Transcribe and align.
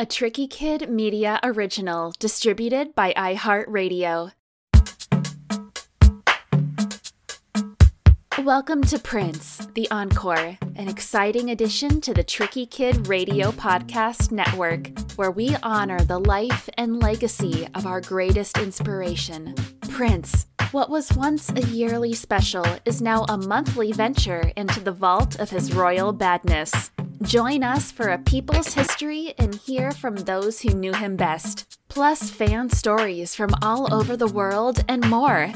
a 0.00 0.06
Tricky 0.06 0.46
Kid 0.46 0.88
Media 0.88 1.38
original 1.42 2.14
distributed 2.18 2.94
by 2.94 3.12
iHeartRadio. 3.12 4.32
Welcome 8.42 8.82
to 8.84 8.98
Prince, 8.98 9.68
the 9.74 9.90
Encore, 9.90 10.56
an 10.74 10.88
exciting 10.88 11.50
addition 11.50 12.00
to 12.00 12.14
the 12.14 12.24
Tricky 12.24 12.64
Kid 12.64 13.08
Radio 13.08 13.50
Podcast 13.50 14.32
Network, 14.32 14.88
where 15.16 15.30
we 15.30 15.54
honor 15.62 16.00
the 16.00 16.18
life 16.18 16.70
and 16.78 17.02
legacy 17.02 17.68
of 17.74 17.84
our 17.84 18.00
greatest 18.00 18.56
inspiration, 18.56 19.54
Prince. 19.90 20.46
What 20.72 20.88
was 20.88 21.12
once 21.12 21.50
a 21.50 21.60
yearly 21.60 22.14
special 22.14 22.64
is 22.86 23.02
now 23.02 23.26
a 23.28 23.36
monthly 23.36 23.92
venture 23.92 24.50
into 24.56 24.80
the 24.80 24.92
vault 24.92 25.38
of 25.38 25.50
his 25.50 25.74
royal 25.74 26.14
badness. 26.14 26.90
Join 27.22 27.62
us 27.62 27.92
for 27.92 28.08
a 28.08 28.16
people's 28.16 28.72
history 28.72 29.34
and 29.36 29.54
hear 29.54 29.90
from 29.90 30.16
those 30.16 30.62
who 30.62 30.70
knew 30.70 30.94
him 30.94 31.16
best, 31.16 31.78
plus 31.88 32.30
fan 32.30 32.70
stories 32.70 33.34
from 33.34 33.50
all 33.60 33.92
over 33.92 34.16
the 34.16 34.26
world 34.26 34.82
and 34.88 35.06
more. 35.10 35.52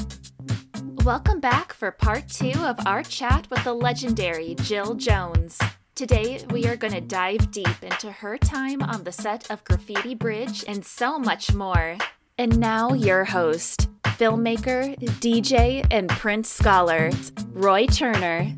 Welcome 1.07 1.41
back 1.41 1.73
for 1.73 1.91
part 1.91 2.29
two 2.29 2.53
of 2.63 2.87
our 2.87 3.03
chat 3.03 3.49
with 3.51 3.65
the 3.65 3.73
legendary 3.73 4.57
Jill 4.57 4.95
Jones. 4.95 5.59
Today, 5.95 6.45
we 6.51 6.67
are 6.67 6.77
going 6.77 6.93
to 6.93 7.01
dive 7.01 7.51
deep 7.51 7.83
into 7.83 8.13
her 8.13 8.37
time 8.37 8.83
on 8.83 9.05
the 9.05 9.13
set 9.13 9.51
of 9.51 9.65
Graffiti 9.65 10.15
Bridge 10.15 10.67
and 10.69 10.85
so 10.85 11.19
much 11.19 11.55
more. 11.55 11.97
And 12.37 12.59
now, 12.61 12.93
your 12.93 13.25
host, 13.25 13.89
filmmaker, 14.03 14.99
DJ, 15.21 15.87
and 15.91 16.11
Prince 16.11 16.51
scholar, 16.51 17.11
Roy 17.55 17.87
Turner. 17.87 18.53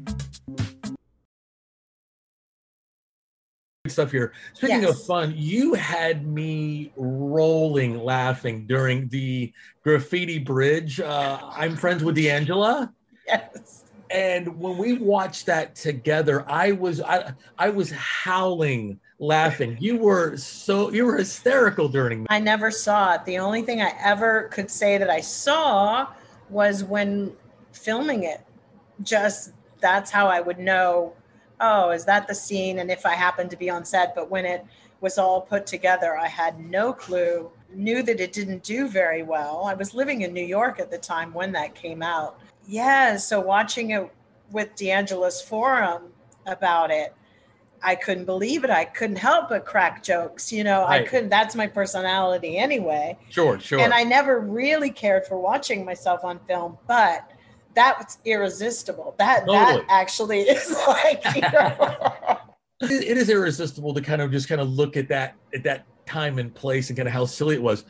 Stuff 3.91 4.11
here. 4.11 4.33
Speaking 4.55 4.83
yes. 4.83 4.91
of 4.91 5.05
fun, 5.05 5.35
you 5.37 5.75
had 5.75 6.27
me 6.27 6.93
rolling 6.97 7.99
laughing 7.99 8.67
during 8.67 9.09
the 9.09 9.53
graffiti 9.83 10.39
bridge. 10.39 11.01
Uh, 11.01 11.39
I'm 11.57 11.77
friends 11.77 12.03
with 12.05 12.17
D'Angela. 12.17 12.93
Yes. 13.27 13.85
And 14.11 14.59
when 14.59 14.79
we 14.79 14.95
watched 14.95 15.47
that 15.47 15.75
together, 15.75 16.45
I 16.49 16.73
was 16.73 17.01
I, 17.01 17.33
I 17.59 17.71
was 17.71 17.91
howling 17.91 19.01
laughing. 19.19 19.77
You 19.81 19.99
were 19.99 20.37
so 20.37 20.91
you 20.91 21.07
were 21.07 21.17
hysterical 21.17 21.89
during 21.89 22.23
that. 22.23 22.33
I 22.33 22.39
never 22.39 22.71
saw 22.71 23.15
it. 23.15 23.25
The 23.25 23.39
only 23.39 23.63
thing 23.63 23.81
I 23.81 23.93
ever 24.03 24.49
could 24.53 24.71
say 24.71 24.99
that 24.99 25.11
I 25.11 25.21
saw 25.21 26.07
was 26.49 26.85
when 26.85 27.33
filming 27.73 28.25
it. 28.25 28.47
Just 29.03 29.53
that's 29.81 30.11
how 30.11 30.29
I 30.29 30.41
would 30.41 30.59
know 30.59 31.15
oh, 31.61 31.91
is 31.91 32.05
that 32.05 32.27
the 32.27 32.35
scene? 32.35 32.79
And 32.79 32.91
if 32.91 33.07
I 33.07 33.15
happened 33.15 33.51
to 33.51 33.57
be 33.57 33.71
on 33.71 33.85
set, 33.85 34.15
but 34.15 34.31
when 34.31 34.45
it 34.45 34.65
was 35.01 35.19
all 35.19 35.41
put 35.41 35.67
together, 35.67 36.17
I 36.17 36.29
had 36.29 36.59
no 36.59 36.93
clue, 36.93 37.51
knew 37.73 38.03
that 38.03 38.21
it 38.21 38.33
didn't 38.33 38.63
do 38.63 38.89
very 38.89 39.23
well. 39.23 39.65
I 39.67 39.75
was 39.75 39.95
living 39.95 40.23
in 40.23 40.33
New 40.33 40.45
York 40.45 40.81
at 40.81 40.91
the 40.91 40.99
time 40.99 41.33
when 41.33 41.53
that 41.53 41.75
came 41.75 42.03
out. 42.03 42.41
Yeah, 42.67 43.17
so 43.17 43.41
watching 43.41 43.91
it 43.91 44.11
with 44.51 44.75
D'Angela's 44.75 45.41
forum 45.41 46.13
about 46.47 46.91
it, 46.91 47.15
I 47.83 47.95
couldn't 47.95 48.25
believe 48.25 48.65
it. 48.65 48.71
I 48.71 48.85
couldn't 48.85 49.17
help 49.17 49.51
but 49.51 49.67
crack 49.67 50.03
jokes. 50.03 50.53
You 50.53 50.65
know, 50.65 50.83
right. 50.83 51.03
I 51.03 51.05
couldn't, 51.05 51.29
that's 51.29 51.55
my 51.55 51.67
personality 51.67 52.57
anyway. 52.57 53.19
Sure, 53.29 53.61
sure. 53.61 53.81
And 53.81 53.93
I 53.93 54.03
never 54.03 54.41
really 54.41 54.91
cared 54.91 55.27
for 55.27 55.39
watching 55.39 55.85
myself 55.85 56.25
on 56.25 56.41
film, 56.49 56.79
but 56.87 57.31
that's 57.77 58.19
irresistible. 58.25 59.15
That 59.19 59.47
totally. 59.47 59.57
that 59.59 59.85
actually 59.89 60.41
is 60.41 60.73
like 60.89 61.23
you 61.37 61.43
know. 61.43 62.39
it 62.81 63.17
is 63.17 63.31
irresistible 63.31 63.95
to 63.95 64.01
kind 64.01 64.21
of 64.21 64.33
just 64.33 64.49
kind 64.49 64.61
of 64.61 64.69
look 64.69 64.97
at 64.97 65.09
that 65.09 65.37
at 65.55 65.63
that 65.63 65.87
time 66.07 66.39
and 66.39 66.53
place 66.53 66.89
and 66.89 66.97
kind 66.97 67.07
of 67.07 67.15
how 67.15 67.25
silly 67.25 67.55
it 67.55 67.63
was. 67.63 67.85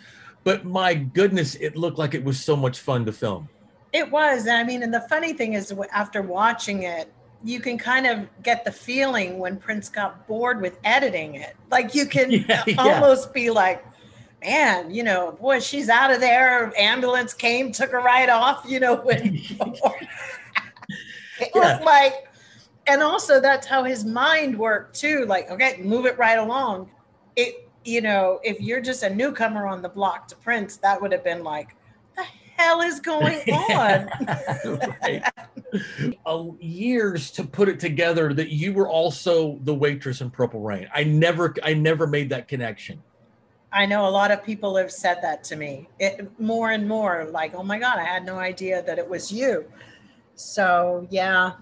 But 0.44 0.64
my 0.64 0.94
goodness, 0.94 1.54
it 1.56 1.76
looked 1.76 1.98
like 1.98 2.14
it 2.14 2.22
was 2.22 2.38
so 2.38 2.54
much 2.54 2.80
fun 2.80 3.04
to 3.06 3.12
film. 3.12 3.48
It 3.92 4.10
was. 4.10 4.46
I 4.46 4.62
mean, 4.62 4.82
and 4.82 4.92
the 4.92 5.06
funny 5.08 5.32
thing 5.32 5.54
is, 5.54 5.72
after 5.92 6.22
watching 6.22 6.82
it, 6.82 7.12
you 7.44 7.60
can 7.60 7.78
kind 7.78 8.06
of 8.06 8.28
get 8.42 8.64
the 8.64 8.72
feeling 8.72 9.38
when 9.38 9.56
Prince 9.56 9.88
got 9.88 10.26
bored 10.26 10.60
with 10.60 10.78
editing 10.84 11.36
it. 11.36 11.56
Like 11.70 11.94
you 11.94 12.06
can 12.06 12.30
yeah, 12.48 12.64
almost 12.78 13.28
yeah. 13.28 13.32
be 13.32 13.50
like, 13.50 13.84
man, 14.46 14.94
you 14.94 15.02
know, 15.02 15.32
boy, 15.32 15.58
she's 15.58 15.88
out 15.88 16.12
of 16.12 16.20
there. 16.20 16.72
Ambulance 16.78 17.34
came, 17.34 17.72
took 17.72 17.90
her 17.90 18.00
right 18.00 18.28
off, 18.28 18.64
you 18.66 18.78
know, 18.78 18.94
when 18.94 19.34
it 21.40 21.54
was 21.54 21.82
like, 21.84 22.28
and 22.86 23.02
also 23.02 23.40
that's 23.40 23.66
how 23.66 23.82
his 23.82 24.04
mind 24.04 24.56
worked 24.56 24.98
too. 24.98 25.24
Like, 25.26 25.50
okay, 25.50 25.80
move 25.82 26.06
it 26.06 26.16
right 26.16 26.38
along. 26.38 26.90
It, 27.34 27.68
you 27.84 28.00
know, 28.00 28.38
if 28.44 28.60
you're 28.60 28.80
just 28.80 29.02
a 29.02 29.10
newcomer 29.12 29.66
on 29.66 29.82
the 29.82 29.88
block 29.88 30.28
to 30.28 30.36
Prince, 30.36 30.76
that 30.78 31.02
would 31.02 31.10
have 31.10 31.24
been 31.24 31.42
like, 31.42 31.74
the 32.16 32.24
hell 32.56 32.82
is 32.82 33.00
going 33.00 33.40
on? 33.52 34.08
uh, 36.26 36.44
years 36.60 37.32
to 37.32 37.42
put 37.42 37.68
it 37.68 37.80
together 37.80 38.32
that 38.32 38.50
you 38.50 38.72
were 38.72 38.88
also 38.88 39.58
the 39.64 39.74
waitress 39.74 40.20
in 40.20 40.30
Purple 40.30 40.60
Rain. 40.60 40.88
I 40.94 41.02
never, 41.02 41.52
I 41.64 41.74
never 41.74 42.06
made 42.06 42.30
that 42.30 42.46
connection. 42.46 43.02
I 43.72 43.86
know 43.86 44.06
a 44.06 44.10
lot 44.10 44.30
of 44.30 44.44
people 44.44 44.76
have 44.76 44.90
said 44.90 45.18
that 45.22 45.44
to 45.44 45.56
me 45.56 45.88
it, 45.98 46.40
more 46.40 46.70
and 46.70 46.88
more 46.88 47.28
like, 47.30 47.54
oh 47.54 47.62
my 47.62 47.78
God, 47.78 47.98
I 47.98 48.04
had 48.04 48.24
no 48.24 48.38
idea 48.38 48.82
that 48.82 48.98
it 48.98 49.08
was 49.08 49.30
you. 49.32 49.66
So, 50.34 51.06
yeah, 51.10 51.52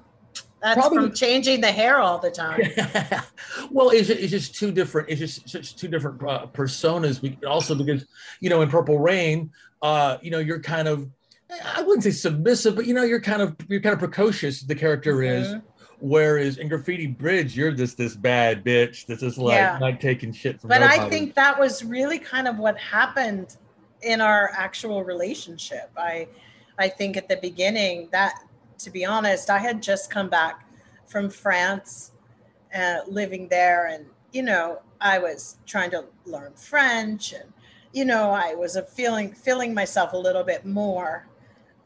that's 0.60 0.80
Probably, 0.80 0.98
from 0.98 1.12
changing 1.14 1.60
the 1.60 1.72
hair 1.72 1.98
all 1.98 2.18
the 2.18 2.30
time. 2.30 2.60
well, 3.70 3.90
it's, 3.90 4.08
it's 4.08 4.30
just 4.30 4.54
two 4.54 4.72
different, 4.72 5.08
it's 5.10 5.20
just 5.20 5.48
such 5.48 5.76
two 5.76 5.88
different 5.88 6.22
uh, 6.22 6.46
personas. 6.46 7.44
Also, 7.44 7.74
because, 7.74 8.06
you 8.40 8.50
know, 8.50 8.62
in 8.62 8.70
Purple 8.70 8.98
Rain, 8.98 9.50
uh, 9.82 10.18
you 10.22 10.30
know, 10.30 10.38
you're 10.38 10.60
kind 10.60 10.88
of, 10.88 11.08
I 11.76 11.82
wouldn't 11.82 12.02
say 12.04 12.10
submissive, 12.10 12.74
but 12.74 12.86
you 12.86 12.94
know, 12.94 13.02
you're 13.02 13.20
kind 13.20 13.42
of, 13.42 13.56
you're 13.68 13.80
kind 13.80 13.92
of 13.92 13.98
precocious, 13.98 14.62
the 14.62 14.74
character 14.74 15.16
mm-hmm. 15.16 15.42
is 15.42 15.62
Whereas 16.04 16.58
in 16.58 16.68
Graffiti 16.68 17.06
Bridge, 17.06 17.56
you're 17.56 17.72
just 17.72 17.96
this 17.96 18.14
bad 18.14 18.62
bitch 18.62 19.06
that's 19.06 19.22
just 19.22 19.38
like 19.38 19.54
yeah. 19.54 19.78
not 19.80 20.02
taking 20.02 20.34
shit 20.34 20.60
from. 20.60 20.68
But 20.68 20.82
nobody. 20.82 21.00
I 21.00 21.08
think 21.08 21.34
that 21.34 21.58
was 21.58 21.82
really 21.82 22.18
kind 22.18 22.46
of 22.46 22.58
what 22.58 22.76
happened 22.76 23.56
in 24.02 24.20
our 24.20 24.52
actual 24.54 25.02
relationship. 25.02 25.90
I, 25.96 26.28
I 26.78 26.88
think 26.88 27.16
at 27.16 27.26
the 27.26 27.38
beginning 27.38 28.10
that, 28.12 28.34
to 28.80 28.90
be 28.90 29.06
honest, 29.06 29.48
I 29.48 29.56
had 29.56 29.82
just 29.82 30.10
come 30.10 30.28
back 30.28 30.68
from 31.06 31.30
France, 31.30 32.12
uh, 32.78 32.98
living 33.08 33.48
there, 33.48 33.86
and 33.86 34.04
you 34.30 34.42
know 34.42 34.82
I 35.00 35.18
was 35.18 35.56
trying 35.64 35.90
to 35.92 36.04
learn 36.26 36.52
French, 36.52 37.32
and 37.32 37.50
you 37.94 38.04
know 38.04 38.28
I 38.28 38.54
was 38.54 38.76
a 38.76 38.82
feeling 38.82 39.32
feeling 39.32 39.72
myself 39.72 40.12
a 40.12 40.18
little 40.18 40.44
bit 40.44 40.66
more 40.66 41.26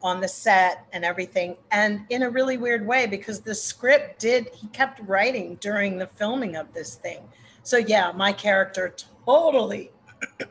on 0.01 0.21
the 0.21 0.27
set 0.27 0.85
and 0.93 1.03
everything 1.03 1.57
and 1.71 2.05
in 2.09 2.23
a 2.23 2.29
really 2.29 2.57
weird 2.57 2.85
way 2.85 3.05
because 3.05 3.41
the 3.41 3.53
script 3.53 4.19
did 4.19 4.49
he 4.53 4.67
kept 4.67 5.01
writing 5.07 5.55
during 5.55 5.97
the 5.97 6.07
filming 6.07 6.55
of 6.55 6.73
this 6.73 6.95
thing. 6.95 7.19
So 7.63 7.77
yeah 7.77 8.11
my 8.15 8.31
character 8.31 8.95
totally 9.25 9.91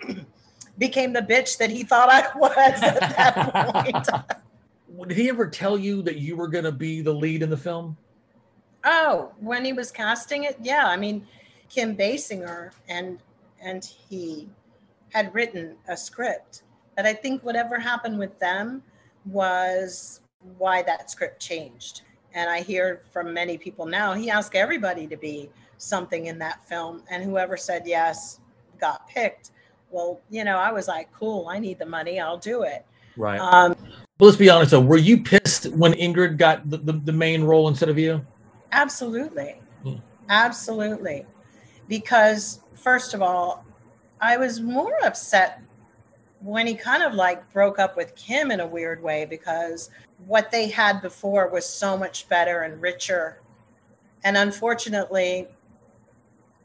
became 0.79 1.13
the 1.13 1.23
bitch 1.23 1.59
that 1.59 1.71
he 1.71 1.83
thought 1.83 2.09
i 2.11 2.39
was 2.39 2.83
at 2.83 3.01
that 3.01 3.73
point. 3.73 4.09
Did 5.09 5.17
he 5.17 5.29
ever 5.29 5.47
tell 5.47 5.79
you 5.79 6.03
that 6.03 6.17
you 6.17 6.37
were 6.37 6.49
going 6.49 6.65
to 6.65 6.73
be 6.73 7.03
the 7.03 7.13
lead 7.13 7.43
in 7.43 7.51
the 7.51 7.57
film? 7.57 7.97
Oh 8.85 9.33
when 9.39 9.65
he 9.65 9.73
was 9.73 9.91
casting 9.91 10.45
it? 10.45 10.57
Yeah 10.63 10.87
i 10.87 10.97
mean 10.97 11.27
kim 11.69 11.97
basinger 11.97 12.73
and 12.89 13.19
and 13.63 13.85
he 13.85 14.49
had 15.13 15.35
written 15.35 15.75
a 15.89 15.97
script 15.97 16.63
but 16.97 17.07
i 17.07 17.13
think 17.13 17.43
whatever 17.43 17.79
happened 17.79 18.19
with 18.19 18.39
them 18.39 18.83
was 19.29 20.21
why 20.57 20.83
that 20.83 21.11
script 21.11 21.41
changed. 21.41 22.03
And 22.35 22.49
I 22.49 22.61
hear 22.61 23.03
from 23.11 23.33
many 23.33 23.59
people 23.59 23.87
now, 23.87 24.13
he 24.15 24.31
asked 24.31 24.55
everybody 24.55 25.07
to 25.07 25.17
be 25.17 25.51
something 25.79 26.27
in 26.27 26.39
that 26.39 26.67
film. 26.69 27.03
And 27.11 27.23
whoever 27.23 27.57
said 27.57 27.83
yes 27.87 28.41
got 28.81 29.09
picked. 29.09 29.51
Well, 29.91 30.21
you 30.31 30.45
know, 30.45 30.59
I 30.59 30.71
was 30.73 30.87
like, 30.89 31.13
cool, 31.13 31.49
I 31.49 31.59
need 31.59 31.79
the 31.79 31.87
money, 31.87 32.21
I'll 32.21 32.39
do 32.39 32.63
it. 32.63 32.85
Right. 33.17 33.41
Um, 33.41 33.75
but 34.19 34.27
let's 34.27 34.37
be 34.37 34.51
honest 34.51 34.73
though, 34.73 34.81
were 34.81 34.97
you 34.97 35.23
pissed 35.23 35.73
when 35.73 35.93
Ingrid 35.95 36.37
got 36.37 36.69
the, 36.69 36.77
the, 36.77 36.93
the 36.93 37.13
main 37.13 37.43
role 37.43 37.69
instead 37.69 37.89
of 37.89 37.99
you? 37.99 38.25
Absolutely. 38.73 39.61
Hmm. 39.83 39.95
Absolutely. 40.29 41.25
Because, 41.89 42.61
first 42.75 43.15
of 43.15 43.23
all, 43.23 43.65
I 44.21 44.37
was 44.37 44.61
more 44.61 44.93
upset 45.05 45.63
when 46.41 46.67
he 46.67 46.75
kind 46.75 47.03
of 47.03 47.15
like 47.15 47.53
broke 47.53 47.79
up 47.79 47.97
with 47.97 48.15
Kim 48.17 48.51
in 48.51 48.61
a 48.61 48.67
weird 48.67 49.03
way 49.03 49.25
because 49.25 49.91
what 50.27 50.51
they 50.51 50.69
had 50.69 51.03
before 51.03 51.49
was 51.49 51.67
so 51.69 51.97
much 51.97 52.29
better 52.29 52.63
and 52.63 52.81
richer. 52.83 53.41
And 54.25 54.37
unfortunately, 54.37 55.49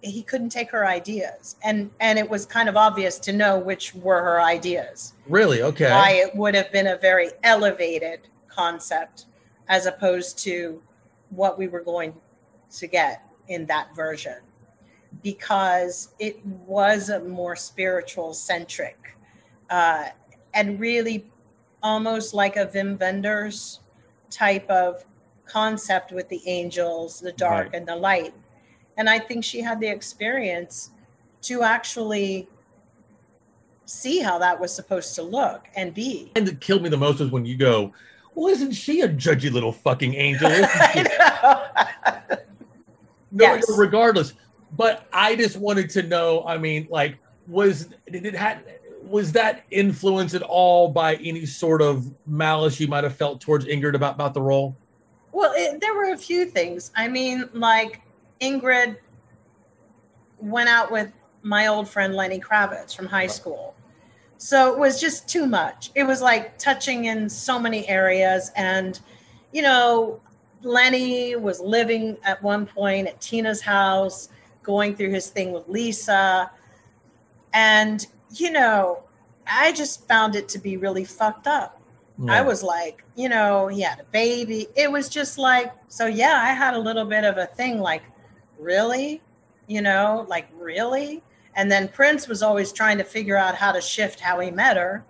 he 0.01 0.21
couldn't 0.23 0.49
take 0.49 0.71
her 0.71 0.85
ideas. 0.85 1.55
And 1.63 1.91
and 1.99 2.19
it 2.19 2.29
was 2.29 2.45
kind 2.45 2.69
of 2.69 2.77
obvious 2.77 3.19
to 3.19 3.33
know 3.33 3.57
which 3.59 3.95
were 3.95 4.21
her 4.23 4.41
ideas. 4.41 5.13
Really? 5.27 5.61
Okay. 5.61 5.89
Why 5.91 6.11
it 6.11 6.35
would 6.35 6.55
have 6.55 6.71
been 6.71 6.87
a 6.87 6.97
very 6.97 7.31
elevated 7.43 8.21
concept 8.47 9.25
as 9.69 9.85
opposed 9.85 10.37
to 10.39 10.81
what 11.29 11.57
we 11.57 11.67
were 11.67 11.81
going 11.81 12.13
to 12.77 12.87
get 12.87 13.23
in 13.47 13.65
that 13.67 13.95
version. 13.95 14.37
because 15.21 16.09
it 16.19 16.43
was 16.45 17.09
a 17.09 17.19
more 17.21 17.55
spiritual 17.55 18.33
centric 18.33 19.15
uh, 19.73 20.05
and 20.53 20.79
really 20.79 21.25
almost 21.81 22.35
like 22.35 22.57
a 22.57 22.67
Wim 22.67 22.99
Wenders 22.99 23.79
type 24.29 24.69
of 24.69 25.03
concept 25.47 26.11
with 26.11 26.29
the 26.29 26.41
angels, 26.45 27.19
the 27.19 27.31
dark 27.31 27.71
right. 27.71 27.75
and 27.79 27.87
the 27.87 27.95
light. 27.95 28.35
And 28.97 29.09
I 29.09 29.17
think 29.17 29.43
she 29.43 29.61
had 29.61 29.79
the 29.79 29.87
experience 29.87 30.91
to 31.43 31.63
actually 31.63 32.47
see 33.85 34.19
how 34.19 34.37
that 34.37 34.59
was 34.59 34.71
supposed 34.73 35.15
to 35.15 35.23
look 35.23 35.65
and 35.75 35.91
be. 35.91 36.31
And 36.35 36.47
that 36.47 36.61
killed 36.61 36.83
me 36.83 36.89
the 36.89 36.97
most 36.97 37.19
was 37.19 37.31
when 37.31 37.43
you 37.43 37.57
go, 37.57 37.91
Well, 38.35 38.53
isn't 38.53 38.73
she 38.73 39.01
a 39.01 39.09
judgy 39.09 39.51
little 39.51 39.71
fucking 39.71 40.13
angel? 40.13 40.49
no, 43.31 43.55
yes. 43.55 43.65
regardless. 43.75 44.33
But 44.77 45.07
I 45.11 45.35
just 45.35 45.57
wanted 45.57 45.89
to 45.91 46.03
know, 46.03 46.43
I 46.45 46.59
mean, 46.59 46.87
like, 46.91 47.17
was 47.47 47.89
did 48.09 48.25
it 48.25 48.35
had 48.35 48.63
was 49.05 49.31
that 49.33 49.63
influenced 49.69 50.35
at 50.35 50.41
all 50.41 50.89
by 50.89 51.15
any 51.15 51.45
sort 51.45 51.81
of 51.81 52.11
malice 52.25 52.79
you 52.79 52.87
might 52.87 53.03
have 53.03 53.15
felt 53.15 53.41
towards 53.41 53.65
Ingrid 53.65 53.95
about, 53.95 54.15
about 54.15 54.33
the 54.33 54.41
role? 54.41 54.75
Well, 55.31 55.53
it, 55.55 55.81
there 55.81 55.93
were 55.93 56.13
a 56.13 56.17
few 56.17 56.45
things. 56.45 56.91
I 56.95 57.07
mean, 57.07 57.49
like 57.53 58.01
Ingrid 58.41 58.97
went 60.39 60.69
out 60.69 60.91
with 60.91 61.11
my 61.41 61.67
old 61.67 61.89
friend 61.89 62.15
Lenny 62.15 62.39
Kravitz 62.39 62.95
from 62.95 63.07
high 63.07 63.27
school. 63.27 63.75
So 64.37 64.73
it 64.73 64.79
was 64.79 64.99
just 64.99 65.27
too 65.27 65.45
much. 65.45 65.91
It 65.95 66.03
was 66.03 66.21
like 66.21 66.57
touching 66.57 67.05
in 67.05 67.29
so 67.29 67.57
many 67.59 67.87
areas. 67.87 68.51
And, 68.55 68.99
you 69.51 69.61
know, 69.61 70.19
Lenny 70.61 71.35
was 71.35 71.59
living 71.59 72.17
at 72.23 72.41
one 72.43 72.65
point 72.65 73.07
at 73.07 73.19
Tina's 73.21 73.61
house, 73.61 74.29
going 74.61 74.95
through 74.95 75.11
his 75.11 75.29
thing 75.29 75.51
with 75.51 75.67
Lisa. 75.67 76.51
And, 77.53 78.05
you 78.33 78.51
know, 78.51 79.03
I 79.47 79.71
just 79.71 80.07
found 80.07 80.35
it 80.35 80.47
to 80.49 80.59
be 80.59 80.77
really 80.77 81.05
fucked 81.05 81.47
up. 81.47 81.81
Yeah. 82.17 82.33
I 82.33 82.41
was 82.41 82.63
like, 82.63 83.03
you 83.15 83.29
know, 83.29 83.67
he 83.67 83.81
had 83.81 83.99
a 83.99 84.05
baby. 84.05 84.67
It 84.75 84.91
was 84.91 85.09
just 85.09 85.37
like, 85.37 85.71
so 85.87 86.05
yeah, 86.05 86.41
I 86.43 86.53
had 86.53 86.73
a 86.73 86.79
little 86.79 87.05
bit 87.05 87.23
of 87.23 87.37
a 87.37 87.47
thing 87.47 87.79
like, 87.79 88.03
really? 88.59 89.21
You 89.67 89.81
know, 89.81 90.25
like, 90.29 90.47
really? 90.57 91.21
And 91.55 91.71
then 91.71 91.87
Prince 91.87 92.27
was 92.27 92.41
always 92.41 92.71
trying 92.71 92.97
to 92.97 93.03
figure 93.03 93.37
out 93.37 93.55
how 93.55 93.71
to 93.71 93.81
shift 93.81 94.19
how 94.19 94.39
he 94.39 94.51
met 94.51 94.77
her 94.77 95.03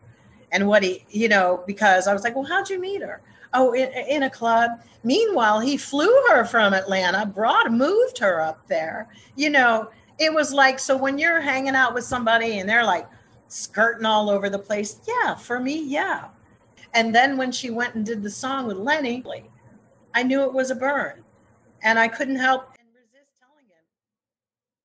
and 0.51 0.67
what 0.67 0.83
he, 0.83 1.05
you 1.09 1.27
know, 1.27 1.63
because 1.65 2.07
I 2.07 2.13
was 2.13 2.23
like, 2.23 2.35
well, 2.35 2.45
how'd 2.45 2.69
you 2.69 2.79
meet 2.79 3.01
her? 3.01 3.21
Oh, 3.53 3.73
in, 3.73 3.91
in 4.07 4.23
a 4.23 4.29
club. 4.29 4.71
Meanwhile, 5.03 5.59
he 5.59 5.77
flew 5.77 6.11
her 6.29 6.45
from 6.45 6.73
Atlanta, 6.73 7.25
brought, 7.25 7.71
moved 7.71 8.17
her 8.19 8.41
up 8.41 8.65
there. 8.67 9.07
You 9.35 9.49
know, 9.49 9.89
it 10.23 10.33
was 10.33 10.53
like, 10.53 10.79
so 10.79 10.97
when 10.97 11.17
you're 11.17 11.41
hanging 11.41 11.75
out 11.75 11.93
with 11.93 12.03
somebody 12.03 12.59
and 12.59 12.69
they're 12.69 12.85
like 12.85 13.07
skirting 13.47 14.05
all 14.05 14.29
over 14.29 14.49
the 14.49 14.59
place, 14.59 14.99
yeah, 15.07 15.35
for 15.35 15.59
me, 15.59 15.83
yeah. 15.83 16.29
And 16.93 17.13
then 17.13 17.37
when 17.37 17.51
she 17.51 17.69
went 17.69 17.95
and 17.95 18.05
did 18.05 18.21
the 18.21 18.29
song 18.29 18.67
with 18.67 18.77
Lenny, 18.77 19.23
I 20.13 20.23
knew 20.23 20.43
it 20.43 20.53
was 20.53 20.71
a 20.71 20.75
burn. 20.75 21.23
And 21.81 21.97
I 21.97 22.07
couldn't 22.07 22.35
help 22.35 22.69
and 22.79 22.87
resist 22.95 23.31
telling 23.39 23.65
him 23.65 23.85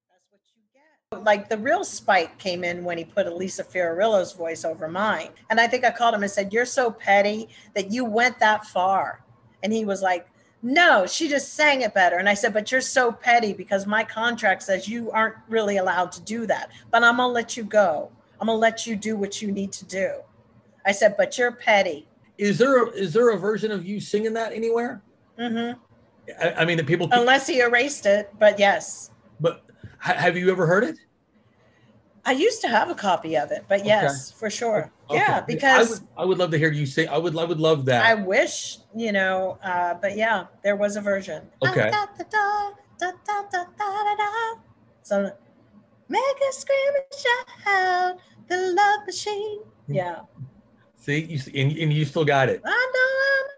that's 0.09 0.25
what 0.31 0.41
you 0.55 0.63
get. 0.73 1.25
Like 1.25 1.49
the 1.49 1.59
real 1.59 1.85
spike 1.85 2.39
came 2.39 2.65
in 2.65 2.83
when 2.83 2.99
he 2.99 3.05
put 3.05 3.27
Elisa 3.27 3.63
Fiorillo's 3.63 4.33
voice 4.33 4.65
over 4.65 4.89
mine. 4.89 5.29
And 5.51 5.61
I 5.61 5.67
think 5.67 5.85
I 5.85 5.91
called 5.91 6.15
him 6.15 6.23
and 6.23 6.33
said, 6.33 6.53
You're 6.53 6.65
so 6.65 6.91
petty 6.91 7.49
that 7.75 7.91
you 7.93 8.05
went 8.05 8.39
that 8.41 8.65
far. 8.67 9.23
And 9.63 9.73
he 9.73 9.85
was 9.85 10.03
like, 10.03 10.27
No, 10.63 11.07
she 11.07 11.29
just 11.29 11.55
sang 11.55 11.83
it 11.83 11.95
better. 11.95 12.17
And 12.17 12.29
I 12.29 12.35
said, 12.35 12.53
But 12.53 12.73
you're 12.73 12.81
so 12.81 13.13
petty 13.13 13.53
because 13.53 13.87
my 13.87 14.03
contract 14.03 14.63
says 14.63 14.89
you 14.89 15.11
aren't 15.11 15.37
really 15.49 15.77
allowed 15.77 16.11
to 16.13 16.21
do 16.23 16.47
that. 16.47 16.71
But 16.91 17.05
I'm 17.05 17.17
going 17.17 17.29
to 17.29 17.33
let 17.33 17.57
you 17.57 17.65
go. 17.65 18.11
I'm 18.41 18.47
going 18.47 18.57
to 18.57 18.61
let 18.61 18.87
you 18.87 18.97
do 18.97 19.17
what 19.17 19.41
you 19.41 19.53
need 19.53 19.73
to 19.73 19.85
do. 19.85 20.21
I 20.85 20.93
said, 20.93 21.17
But 21.17 21.39
you're 21.39 21.53
petty. 21.53 22.09
Is 22.39 22.59
there 22.59 22.85
a, 22.85 22.91
is 22.91 23.13
there 23.13 23.31
a 23.31 23.37
version 23.37 23.71
of 23.71 23.85
you 23.85 24.01
singing 24.01 24.33
that 24.35 24.53
anywhere? 24.53 25.03
Mm-hmm. 25.39 25.79
I, 26.41 26.63
I 26.63 26.65
mean, 26.65 26.77
the 26.77 26.85
people. 26.85 27.09
Unless 27.13 27.47
he 27.47 27.61
erased 27.61 28.07
it, 28.07 28.33
but 28.39 28.59
yes. 28.59 29.11
But 29.41 29.65
have 29.99 30.37
you 30.37 30.51
ever 30.51 30.67
heard 30.67 30.85
it? 30.85 30.99
I 32.29 32.33
used 32.33 32.61
to 32.61 32.69
have 32.69 32.91
a 32.91 32.95
copy 32.95 33.39
of 33.39 33.51
it, 33.53 33.65
but 33.69 33.87
yes, 33.87 34.05
okay. 34.05 34.39
for 34.39 34.51
sure. 34.51 34.93
Okay. 35.09 35.19
Yeah, 35.19 35.41
because 35.41 35.89
I 35.89 35.95
would, 35.95 36.09
I 36.19 36.25
would 36.27 36.39
love 36.39 36.51
to 36.51 36.59
hear 36.59 36.71
you 36.71 36.85
say. 36.85 37.07
I 37.07 37.17
would. 37.17 37.35
I 37.39 37.45
would 37.45 37.59
love 37.59 37.87
that. 37.87 38.05
I 38.05 38.13
wish 38.13 38.81
you 38.95 39.13
know, 39.13 39.59
uh, 39.65 39.95
but 39.95 40.15
yeah, 40.15 40.45
there 40.63 40.77
was 40.77 40.97
a 40.97 41.01
version. 41.01 41.49
Okay. 41.67 41.91
So, 45.03 45.33
make 46.11 46.21
a 46.21 46.53
scream 46.53 46.93
and 46.97 47.07
shout, 47.19 48.19
the 48.47 48.75
love 48.77 49.07
machine. 49.07 49.61
Yeah. 49.87 50.21
See, 50.97 51.25
you 51.25 51.41
and, 51.55 51.79
and 51.79 51.91
you 51.91 52.05
still 52.05 52.27
got 52.27 52.51
it. 52.51 52.61
I 52.63 52.93
know. 52.95 53.09
I'm 53.33 53.58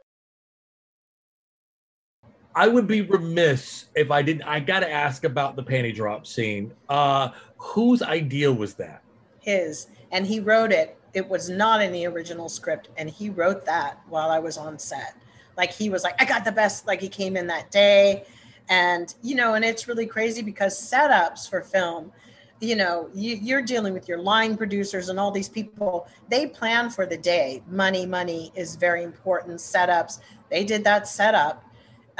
I 2.55 2.69
would 2.69 2.87
be 2.87 3.02
remiss 3.02 3.87
if 3.94 4.11
I 4.11 4.23
didn't. 4.23 4.43
I 4.43 4.61
got 4.61 4.81
to 4.81 4.91
ask 4.91 5.25
about 5.25 5.56
the 5.56 5.62
panty 5.62 5.94
drop 5.94 6.26
scene. 6.26 6.73
Uh, 6.88 7.31
whose 7.56 8.02
idea 8.02 8.52
was 8.52 8.75
that? 8.75 9.02
His, 9.41 9.87
and 10.11 10.26
he 10.26 10.41
wrote 10.41 10.73
it. 10.73 10.97
It 11.14 11.29
was 11.29 11.49
not 11.49 11.82
in 11.82 11.93
the 11.93 12.06
original 12.06 12.49
script, 12.49 12.88
and 12.97 13.08
he 13.08 13.31
wrote 13.31 13.64
that 13.67 14.00
while 14.08 14.31
I 14.31 14.38
was 14.38 14.56
on 14.58 14.79
set. 14.79 15.14
Like 15.56 15.73
he 15.73 15.91
was 15.91 16.02
like, 16.02 16.20
I 16.20 16.25
got 16.25 16.44
the 16.44 16.52
best. 16.52 16.87
Like 16.87 17.00
he 17.00 17.08
came 17.08 17.37
in 17.37 17.47
that 17.49 17.70
day, 17.70 18.25
and 18.69 19.14
you 19.23 19.35
know, 19.35 19.55
and 19.55 19.64
it's 19.64 19.87
really 19.87 20.06
crazy 20.06 20.43
because 20.43 20.81
setups 20.81 21.49
for 21.49 21.62
film 21.62 22.12
you 22.61 22.76
know 22.76 23.08
you, 23.14 23.37
you're 23.37 23.62
dealing 23.62 23.94
with 23.94 24.06
your 24.06 24.19
line 24.19 24.56
producers 24.56 25.08
and 25.08 25.19
all 25.19 25.31
these 25.31 25.49
people 25.49 26.06
they 26.29 26.47
plan 26.47 26.91
for 26.91 27.06
the 27.06 27.17
day 27.17 27.62
money 27.67 28.05
money 28.05 28.52
is 28.55 28.76
very 28.76 29.02
important 29.02 29.58
setups 29.58 30.20
they 30.50 30.62
did 30.62 30.85
that 30.85 31.08
setup 31.08 31.64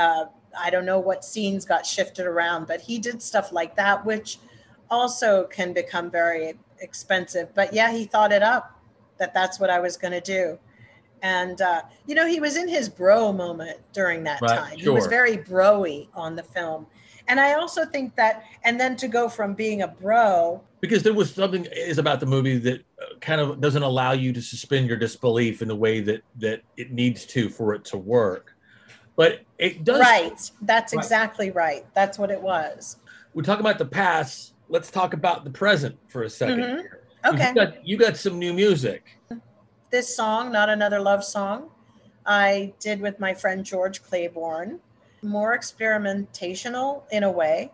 uh, 0.01 0.25
I 0.59 0.71
don't 0.71 0.87
know 0.87 0.99
what 0.99 1.25
scenes 1.25 1.65
got 1.65 1.85
shifted 1.85 2.27
around, 2.27 2.67
but 2.67 2.81
he 2.81 2.99
did 2.99 3.23
stuff 3.23 3.53
like 3.53 3.77
that, 3.77 4.05
which 4.05 4.39
also 4.91 5.45
can 5.45 5.73
become 5.73 6.11
very 6.11 6.55
expensive. 6.81 7.55
But 7.55 7.73
yeah, 7.73 7.93
he 7.93 8.05
thought 8.05 8.33
it 8.33 8.43
up 8.43 8.81
that 9.19 9.35
that's 9.35 9.61
what 9.61 9.71
I 9.71 9.79
was 9.79 9.97
going 9.97 10.13
to 10.13 10.21
do. 10.21 10.59
And, 11.23 11.61
uh, 11.61 11.83
you 12.07 12.15
know, 12.15 12.27
he 12.27 12.41
was 12.41 12.57
in 12.57 12.67
his 12.67 12.89
bro 12.89 13.31
moment 13.33 13.79
during 13.93 14.25
that 14.25 14.41
right, 14.41 14.59
time. 14.59 14.79
Sure. 14.79 14.79
He 14.79 14.89
was 14.89 15.07
very 15.07 15.37
broy 15.37 16.09
on 16.15 16.35
the 16.35 16.43
film. 16.43 16.87
And 17.29 17.39
I 17.39 17.53
also 17.53 17.85
think 17.85 18.17
that, 18.17 18.45
and 18.65 18.81
then 18.81 18.97
to 18.97 19.07
go 19.07 19.29
from 19.29 19.53
being 19.53 19.83
a 19.83 19.89
bro. 19.89 20.63
Because 20.81 21.03
there 21.03 21.13
was 21.13 21.33
something 21.33 21.67
is 21.71 21.99
about 21.99 22.21
the 22.21 22.27
movie 22.27 22.57
that 22.59 22.81
uh, 22.81 23.19
kind 23.21 23.41
of 23.41 23.61
doesn't 23.61 23.83
allow 23.83 24.13
you 24.13 24.33
to 24.33 24.41
suspend 24.41 24.89
your 24.89 24.97
disbelief 24.97 25.61
in 25.61 25.69
the 25.69 25.77
way 25.77 26.01
that 26.01 26.23
that 26.39 26.63
it 26.79 26.91
needs 26.91 27.27
to 27.27 27.51
for 27.51 27.75
it 27.75 27.85
to 27.85 27.99
work 27.99 28.50
but 29.21 29.43
it 29.59 29.85
does. 29.85 30.01
Right. 30.01 30.51
That's 30.63 30.95
right. 30.95 31.05
exactly 31.05 31.51
right. 31.51 31.85
That's 31.93 32.19
what 32.19 32.31
it 32.31 32.41
was. 32.41 32.97
We're 33.35 33.43
talking 33.43 33.61
about 33.61 33.77
the 33.77 33.85
past. 33.85 34.55
Let's 34.71 34.91
talk 34.91 35.13
about 35.13 35.45
the 35.45 35.51
present 35.51 35.99
for 36.09 36.23
a 36.23 36.27
2nd 36.27 36.57
mm-hmm. 36.57 37.35
Okay. 37.35 37.49
You 37.49 37.55
got, 37.55 37.87
you 37.87 37.97
got 37.99 38.17
some 38.17 38.39
new 38.39 38.55
music. 38.55 39.19
This 39.91 40.17
song, 40.17 40.51
Not 40.51 40.71
Another 40.71 40.99
Love 41.01 41.23
Song, 41.23 41.69
I 42.25 42.73
did 42.81 42.99
with 42.99 43.21
my 43.21 43.35
friend 43.35 43.63
George 43.63 44.03
Claiborne. 44.03 44.81
More 45.21 45.55
experimentational 45.55 47.03
in 47.13 47.25
a 47.25 47.31
way. 47.31 47.73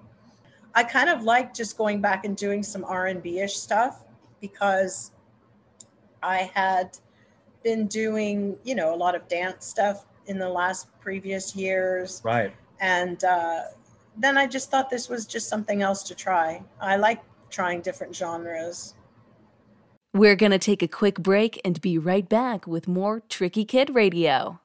I 0.75 0.83
kind 0.83 1.09
of 1.09 1.23
like 1.23 1.55
just 1.55 1.79
going 1.79 2.01
back 2.01 2.25
and 2.25 2.37
doing 2.37 2.65
some 2.65 2.85
R&B-ish 2.85 3.55
stuff 3.55 4.03
because 4.41 5.13
I 6.25 6.51
had 6.53 6.99
been 7.63 7.87
doing, 7.87 8.57
you 8.65 8.75
know, 8.75 8.93
a 8.93 8.97
lot 8.97 9.15
of 9.15 9.29
dance 9.29 9.65
stuff 9.65 10.07
in 10.27 10.39
the 10.39 10.49
last 10.49 10.89
previous 11.01 11.55
years. 11.55 12.21
Right. 12.25 12.55
And 12.81 13.23
uh, 13.25 13.63
then 14.17 14.37
I 14.37 14.47
just 14.47 14.71
thought 14.71 14.91
this 14.91 15.09
was 15.09 15.27
just 15.27 15.49
something 15.49 15.83
else 15.83 16.03
to 16.05 16.15
try. 16.15 16.63
I 16.81 16.97
like 16.97 17.23
trying 17.51 17.81
different 17.81 18.15
genres. 18.15 18.95
We're 20.15 20.37
going 20.37 20.53
to 20.53 20.59
take 20.59 20.83
a 20.83 20.89
quick 20.89 21.19
break 21.19 21.61
and 21.65 21.81
be 21.81 21.99
right 21.99 22.27
back 22.27 22.67
with 22.67 22.89
more 22.89 23.21
Tricky 23.29 23.65
Kid 23.65 23.95
Radio. 23.95 24.61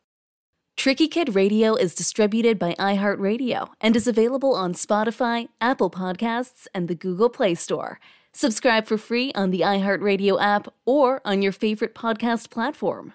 Tricky 0.78 1.08
Kid 1.08 1.36
Radio 1.36 1.76
is 1.76 1.94
distributed 1.94 2.58
by 2.58 2.74
iHeartRadio 2.76 3.68
and 3.82 3.96
is 3.96 4.08
available 4.08 4.56
on 4.56 4.74
Spotify, 4.74 5.50
Apple 5.60 5.92
Podcasts, 5.92 6.68
and 6.74 6.88
the 6.88 6.96
Google 6.96 7.30
Play 7.30 7.54
Store. 7.54 8.00
Subscribe 8.32 8.88
for 8.88 8.98
free 8.98 9.34
on 9.34 9.52
the 9.52 9.60
iHeartRadio 9.60 10.42
app 10.42 10.70
or 10.86 11.22
on 11.26 11.42
your 11.42 11.52
favorite 11.52 11.94
podcast 11.94 12.50
platform. 12.50 13.14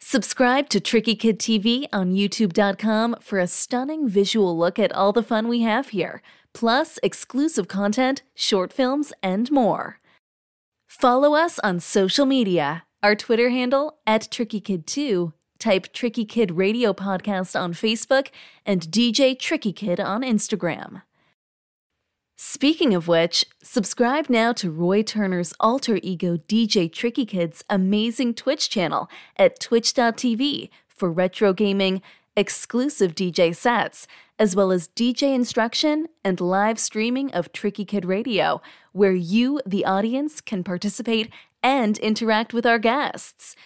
Subscribe 0.00 0.68
to 0.68 0.80
Tricky 0.80 1.14
Kid 1.14 1.38
TV 1.38 1.86
on 1.92 2.12
YouTube.com 2.12 3.16
for 3.20 3.38
a 3.38 3.46
stunning 3.46 4.08
visual 4.08 4.56
look 4.56 4.78
at 4.78 4.92
all 4.92 5.12
the 5.12 5.22
fun 5.22 5.48
we 5.48 5.62
have 5.62 5.88
here, 5.88 6.22
plus 6.54 6.98
exclusive 7.02 7.68
content, 7.68 8.22
short 8.34 8.72
films, 8.72 9.12
and 9.22 9.50
more. 9.50 10.00
Follow 10.86 11.34
us 11.34 11.58
on 11.60 11.80
social 11.80 12.26
media. 12.26 12.84
Our 13.02 13.14
Twitter 13.14 13.50
handle 13.50 13.98
at 14.06 14.30
Tricky 14.30 14.60
Kid 14.60 14.86
2 14.86 15.32
type 15.58 15.92
Tricky 15.92 16.24
Kid 16.24 16.52
Radio 16.52 16.92
Podcast 16.92 17.58
on 17.58 17.72
Facebook, 17.72 18.28
and 18.64 18.82
DJ 18.82 19.38
Tricky 19.38 19.72
Kid 19.72 20.00
on 20.00 20.22
Instagram. 20.22 21.02
Speaking 22.40 22.94
of 22.94 23.08
which, 23.08 23.44
subscribe 23.64 24.30
now 24.30 24.52
to 24.52 24.70
Roy 24.70 25.02
Turner's 25.02 25.52
alter 25.58 25.98
ego 26.04 26.36
DJ 26.36 26.90
Tricky 26.90 27.26
Kid's 27.26 27.64
amazing 27.68 28.34
Twitch 28.34 28.70
channel 28.70 29.10
at 29.36 29.58
twitch.tv 29.58 30.70
for 30.86 31.10
retro 31.10 31.52
gaming, 31.52 32.00
exclusive 32.36 33.16
DJ 33.16 33.52
sets, 33.56 34.06
as 34.38 34.54
well 34.54 34.70
as 34.70 34.86
DJ 34.86 35.34
instruction 35.34 36.06
and 36.22 36.40
live 36.40 36.78
streaming 36.78 37.32
of 37.32 37.52
Tricky 37.52 37.84
Kid 37.84 38.04
Radio, 38.04 38.62
where 38.92 39.14
you, 39.14 39.60
the 39.66 39.84
audience, 39.84 40.40
can 40.40 40.62
participate 40.62 41.32
and 41.60 41.98
interact 41.98 42.54
with 42.54 42.64
our 42.64 42.78
guests. 42.78 43.56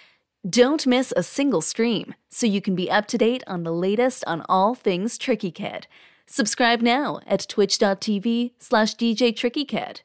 Don't 0.49 0.87
miss 0.87 1.13
a 1.15 1.23
single 1.23 1.61
stream 1.61 2.15
so 2.31 2.47
you 2.47 2.63
can 2.63 2.75
be 2.75 2.91
up 2.91 3.07
to 3.09 3.19
date 3.19 3.45
on 3.47 3.65
the 3.65 3.71
latest 3.71 4.25
on 4.27 4.47
all 4.49 4.75
things 4.75 5.19
Tricky 5.19 5.51
Kid. 5.51 5.87
Subscribe 6.27 6.81
now 6.81 7.21
at 7.27 7.47
twitch.tv 7.49 8.53
slash 8.59 8.95
DJ 8.97 9.35
Tricky 9.35 9.65
Kid. 9.65 10.03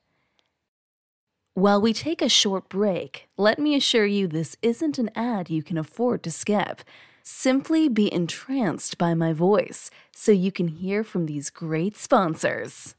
While 1.53 1.81
we 1.81 1.93
take 1.93 2.21
a 2.21 2.29
short 2.29 2.69
break, 2.69 3.29
let 3.35 3.57
me 3.57 3.75
assure 3.75 4.05
you 4.05 4.27
this 4.27 4.57
isn't 4.61 4.99
an 4.99 5.09
ad 5.15 5.49
you 5.49 5.63
can 5.63 5.77
afford 5.77 6.21
to 6.23 6.31
skip. 6.31 6.81
Simply 7.23 7.89
be 7.89 8.13
entranced 8.13 8.97
by 8.97 9.13
my 9.13 9.33
voice 9.33 9.89
so 10.11 10.31
you 10.31 10.51
can 10.51 10.67
hear 10.67 11.03
from 11.03 11.25
these 11.25 11.49
great 11.49 11.97
sponsors. 11.97 12.95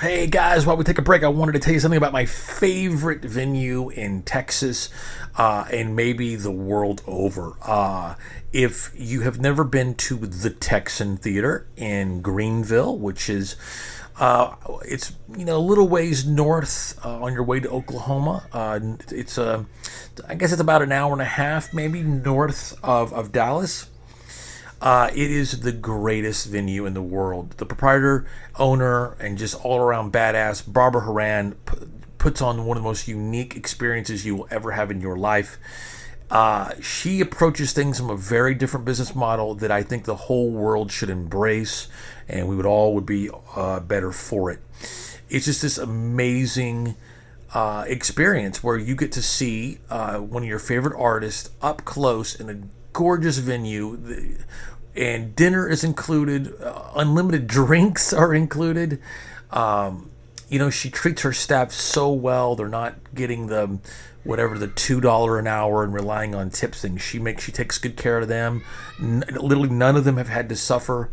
Hey 0.00 0.28
guys, 0.28 0.64
while 0.64 0.78
we 0.78 0.84
take 0.84 0.96
a 0.96 1.02
break, 1.02 1.22
I 1.22 1.28
wanted 1.28 1.52
to 1.52 1.58
tell 1.58 1.74
you 1.74 1.80
something 1.80 1.98
about 1.98 2.14
my 2.14 2.24
favorite 2.24 3.20
venue 3.20 3.90
in 3.90 4.22
Texas 4.22 4.88
uh, 5.36 5.66
and 5.70 5.94
maybe 5.94 6.36
the 6.36 6.50
world 6.50 7.02
over. 7.06 7.52
Uh, 7.60 8.14
if 8.50 8.92
you 8.96 9.20
have 9.20 9.40
never 9.40 9.62
been 9.62 9.94
to 9.96 10.16
the 10.16 10.48
Texan 10.48 11.18
Theater 11.18 11.66
in 11.76 12.22
Greenville, 12.22 12.96
which 12.96 13.28
is 13.28 13.56
uh, 14.18 14.54
it's 14.86 15.12
you 15.36 15.44
know 15.44 15.58
a 15.58 15.60
little 15.60 15.86
ways 15.86 16.26
north 16.26 16.98
uh, 17.04 17.20
on 17.20 17.34
your 17.34 17.42
way 17.42 17.60
to 17.60 17.68
Oklahoma. 17.68 18.46
Uh, 18.54 18.80
it's 19.10 19.36
uh, 19.36 19.64
I 20.26 20.34
guess 20.34 20.50
it's 20.50 20.62
about 20.62 20.80
an 20.80 20.92
hour 20.92 21.12
and 21.12 21.20
a 21.20 21.26
half, 21.26 21.74
maybe 21.74 22.02
north 22.02 22.74
of, 22.82 23.12
of 23.12 23.32
Dallas. 23.32 23.89
Uh, 24.80 25.10
it 25.12 25.30
is 25.30 25.60
the 25.60 25.72
greatest 25.72 26.46
venue 26.46 26.86
in 26.86 26.94
the 26.94 27.02
world. 27.02 27.50
The 27.58 27.66
proprietor, 27.66 28.26
owner, 28.58 29.12
and 29.20 29.36
just 29.36 29.62
all 29.62 29.78
around 29.78 30.12
badass, 30.12 30.70
Barbara 30.72 31.02
Horan, 31.02 31.52
p- 31.66 31.76
puts 32.16 32.40
on 32.40 32.64
one 32.64 32.78
of 32.78 32.82
the 32.82 32.88
most 32.88 33.06
unique 33.06 33.56
experiences 33.56 34.24
you 34.24 34.36
will 34.36 34.48
ever 34.50 34.72
have 34.72 34.90
in 34.90 35.00
your 35.00 35.16
life. 35.16 35.58
Uh, 36.30 36.72
she 36.80 37.20
approaches 37.20 37.72
things 37.72 37.98
from 37.98 38.08
a 38.08 38.16
very 38.16 38.54
different 38.54 38.86
business 38.86 39.14
model 39.14 39.54
that 39.56 39.70
I 39.70 39.82
think 39.82 40.04
the 40.04 40.16
whole 40.16 40.50
world 40.50 40.92
should 40.92 41.10
embrace, 41.10 41.88
and 42.28 42.48
we 42.48 42.56
would 42.56 42.66
all 42.66 42.94
would 42.94 43.06
be 43.06 43.28
uh, 43.56 43.80
better 43.80 44.12
for 44.12 44.50
it. 44.50 44.60
It's 45.28 45.44
just 45.44 45.60
this 45.60 45.76
amazing 45.76 46.94
uh, 47.52 47.84
experience 47.86 48.62
where 48.62 48.78
you 48.78 48.94
get 48.94 49.12
to 49.12 49.22
see 49.22 49.78
uh, 49.90 50.18
one 50.18 50.44
of 50.44 50.48
your 50.48 50.58
favorite 50.58 50.98
artists 50.98 51.50
up 51.60 51.84
close 51.84 52.34
in 52.38 52.48
a 52.48 52.79
gorgeous 52.92 53.38
venue, 53.38 54.36
and 54.94 55.34
dinner 55.34 55.68
is 55.68 55.84
included. 55.84 56.54
Uh, 56.60 56.90
unlimited 56.96 57.46
drinks 57.46 58.12
are 58.12 58.34
included. 58.34 59.00
Um, 59.50 60.10
you 60.48 60.58
know, 60.58 60.70
she 60.70 60.90
treats 60.90 61.22
her 61.22 61.32
staff 61.32 61.72
so 61.72 62.12
well. 62.12 62.56
They're 62.56 62.68
not 62.68 62.96
getting 63.14 63.46
the 63.46 63.78
whatever 64.24 64.58
the 64.58 64.68
two 64.68 65.00
dollar 65.00 65.38
an 65.38 65.46
hour 65.46 65.82
and 65.82 65.94
relying 65.94 66.34
on 66.34 66.50
tips 66.50 66.82
things. 66.82 67.00
She 67.02 67.18
makes 67.18 67.44
she 67.44 67.52
takes 67.52 67.78
good 67.78 67.96
care 67.96 68.18
of 68.18 68.28
them. 68.28 68.62
N- 69.00 69.24
literally, 69.30 69.70
none 69.70 69.96
of 69.96 70.04
them 70.04 70.16
have 70.16 70.28
had 70.28 70.48
to 70.48 70.56
suffer. 70.56 71.10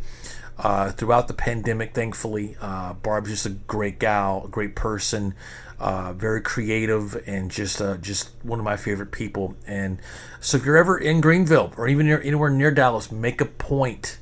Uh, 0.60 0.92
throughout 0.92 1.28
the 1.28 1.34
pandemic, 1.34 1.94
thankfully, 1.94 2.58
uh, 2.60 2.94
Barb's 2.94 3.30
just 3.30 3.46
a 3.46 3.50
great 3.50 4.00
gal, 4.00 4.46
a 4.46 4.48
great 4.48 4.76
person, 4.76 5.36
uh, 5.80 6.14
very 6.14 6.42
creative, 6.42 7.22
and 7.28 7.52
just 7.52 7.80
uh, 7.80 7.98
just 7.98 8.32
one 8.42 8.58
of 8.58 8.66
my 8.66 8.76
favorite 8.76 9.12
people. 9.12 9.56
And 9.68 10.00
so, 10.40 10.58
if 10.58 10.66
you're 10.66 10.78
ever 10.78 10.98
in 10.98 11.22
Greenville 11.22 11.74
or 11.78 11.88
even 11.88 12.08
near, 12.08 12.20
anywhere 12.22 12.50
near 12.50 12.72
Dallas, 12.72 13.12
make 13.12 13.40
a 13.40 13.46
point 13.46 14.18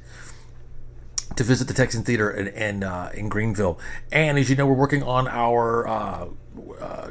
to 1.38 1.44
visit 1.44 1.68
the 1.70 1.74
Texan 1.74 2.04
Theater 2.04 2.30
in 2.30 2.48
in, 2.48 2.84
uh, 2.84 3.12
in 3.14 3.30
Greenville. 3.30 3.80
And 4.12 4.38
as 4.38 4.50
you 4.50 4.58
know, 4.58 4.66
we're 4.66 4.74
working 4.74 5.04
on 5.04 5.30
our 5.30 5.88
uh, 5.88 6.28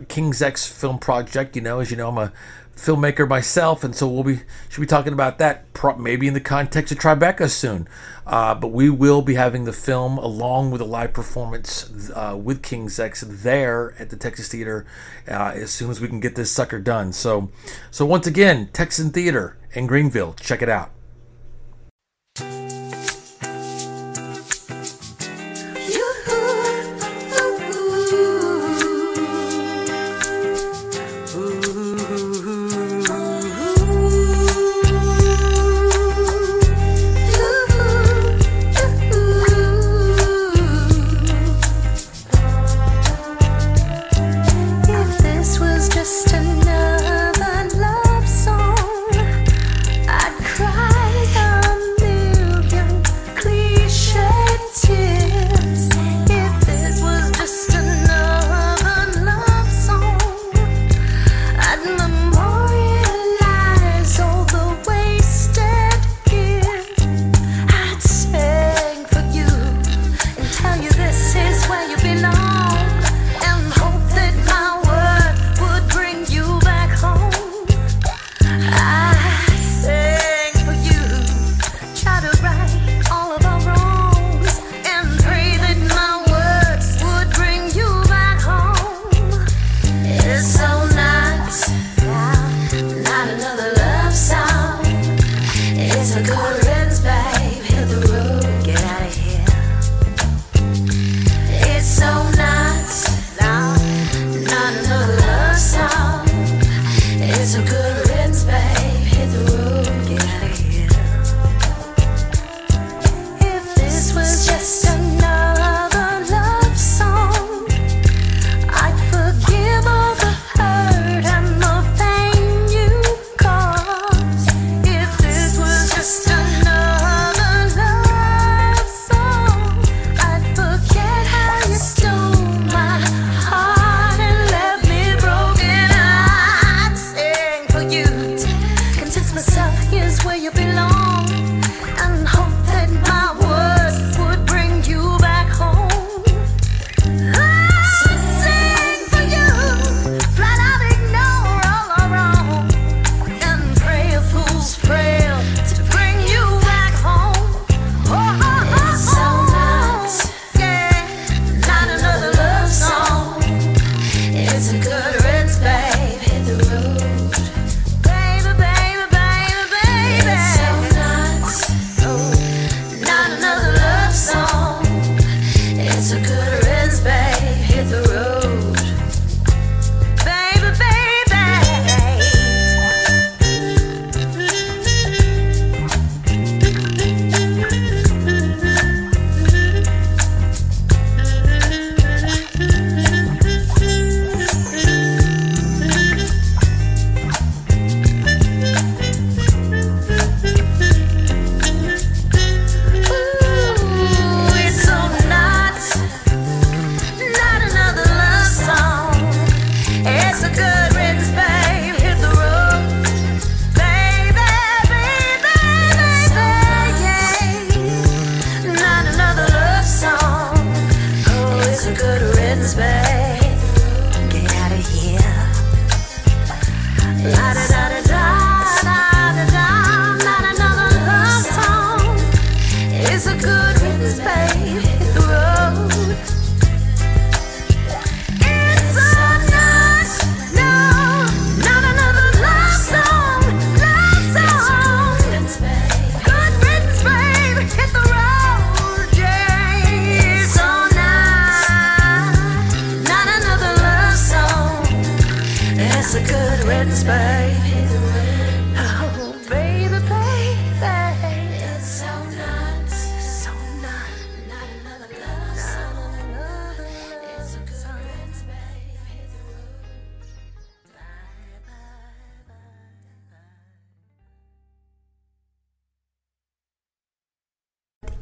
King's 0.09 0.43
X 0.43 0.67
film 0.67 0.99
project. 0.99 1.57
You 1.57 1.63
know, 1.63 1.81
as 1.81 1.91
you 1.91 1.97
know, 1.97 2.09
I'm 2.09 2.19
a 2.19 2.33
filmmaker 2.77 3.29
myself, 3.29 3.85
and 3.85 3.95
so 3.95 4.09
we'll 4.09 4.25
be 4.25 4.41
should 4.69 4.81
be 4.81 4.87
talking 4.87 5.13
about 5.13 5.39
that 5.39 5.73
pro- 5.73 5.97
maybe 5.97 6.27
in 6.27 6.35
the 6.35 6.41
context 6.41 6.93
of 6.93 6.99
Tribeca 6.99 7.49
soon. 7.49 7.89
Uh, 8.27 8.55
but 8.55 8.69
we 8.69 8.89
will 8.89 9.23
be 9.23 9.35
having 9.35 9.65
the 9.65 9.73
film 9.73 10.17
along 10.19 10.71
with 10.71 10.81
a 10.81 10.85
live 10.85 11.13
performance 11.13 12.11
uh, 12.15 12.39
with 12.41 12.63
King's 12.63 12.99
X 12.99 13.23
there 13.27 13.95
at 13.99 14.11
the 14.11 14.17
Texan 14.17 14.45
Theater 14.45 14.87
uh, 15.29 15.53
as 15.55 15.71
soon 15.71 15.91
as 15.91 16.01
we 16.01 16.09
can 16.09 16.21
get 16.21 16.35
this 16.35 16.51
sucker 16.51 16.81
done. 16.81 17.13
So, 17.13 17.51
so 17.91 18.07
once 18.07 18.27
again, 18.27 18.71
Texan 18.73 19.11
Theater 19.11 19.59
in 19.73 19.87
Greenville, 19.87 20.35
check 20.35 20.63
it 20.63 20.69
out. 20.69 20.91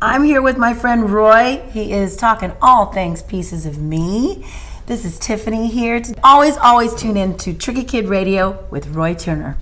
I'm 0.05 0.25
here 0.25 0.43
with 0.43 0.59
my 0.59 0.75
friend 0.75 1.09
Roy. 1.09 1.63
He 1.71 1.93
is 1.93 2.17
talking 2.17 2.53
all 2.61 2.87
things 2.87 3.23
pieces 3.23 3.67
of 3.67 3.79
me. 3.79 4.45
This 4.87 5.05
is 5.05 5.17
Tiffany 5.17 5.69
here. 5.69 6.01
To 6.01 6.15
always, 6.25 6.57
always 6.57 6.93
tune 6.97 7.17
in 7.17 7.37
to 7.39 7.55
Tricky 7.55 7.85
Kid 7.85 8.09
Radio 8.09 8.67
with 8.69 8.89
Roy 8.89 9.15
Turner. 9.15 9.59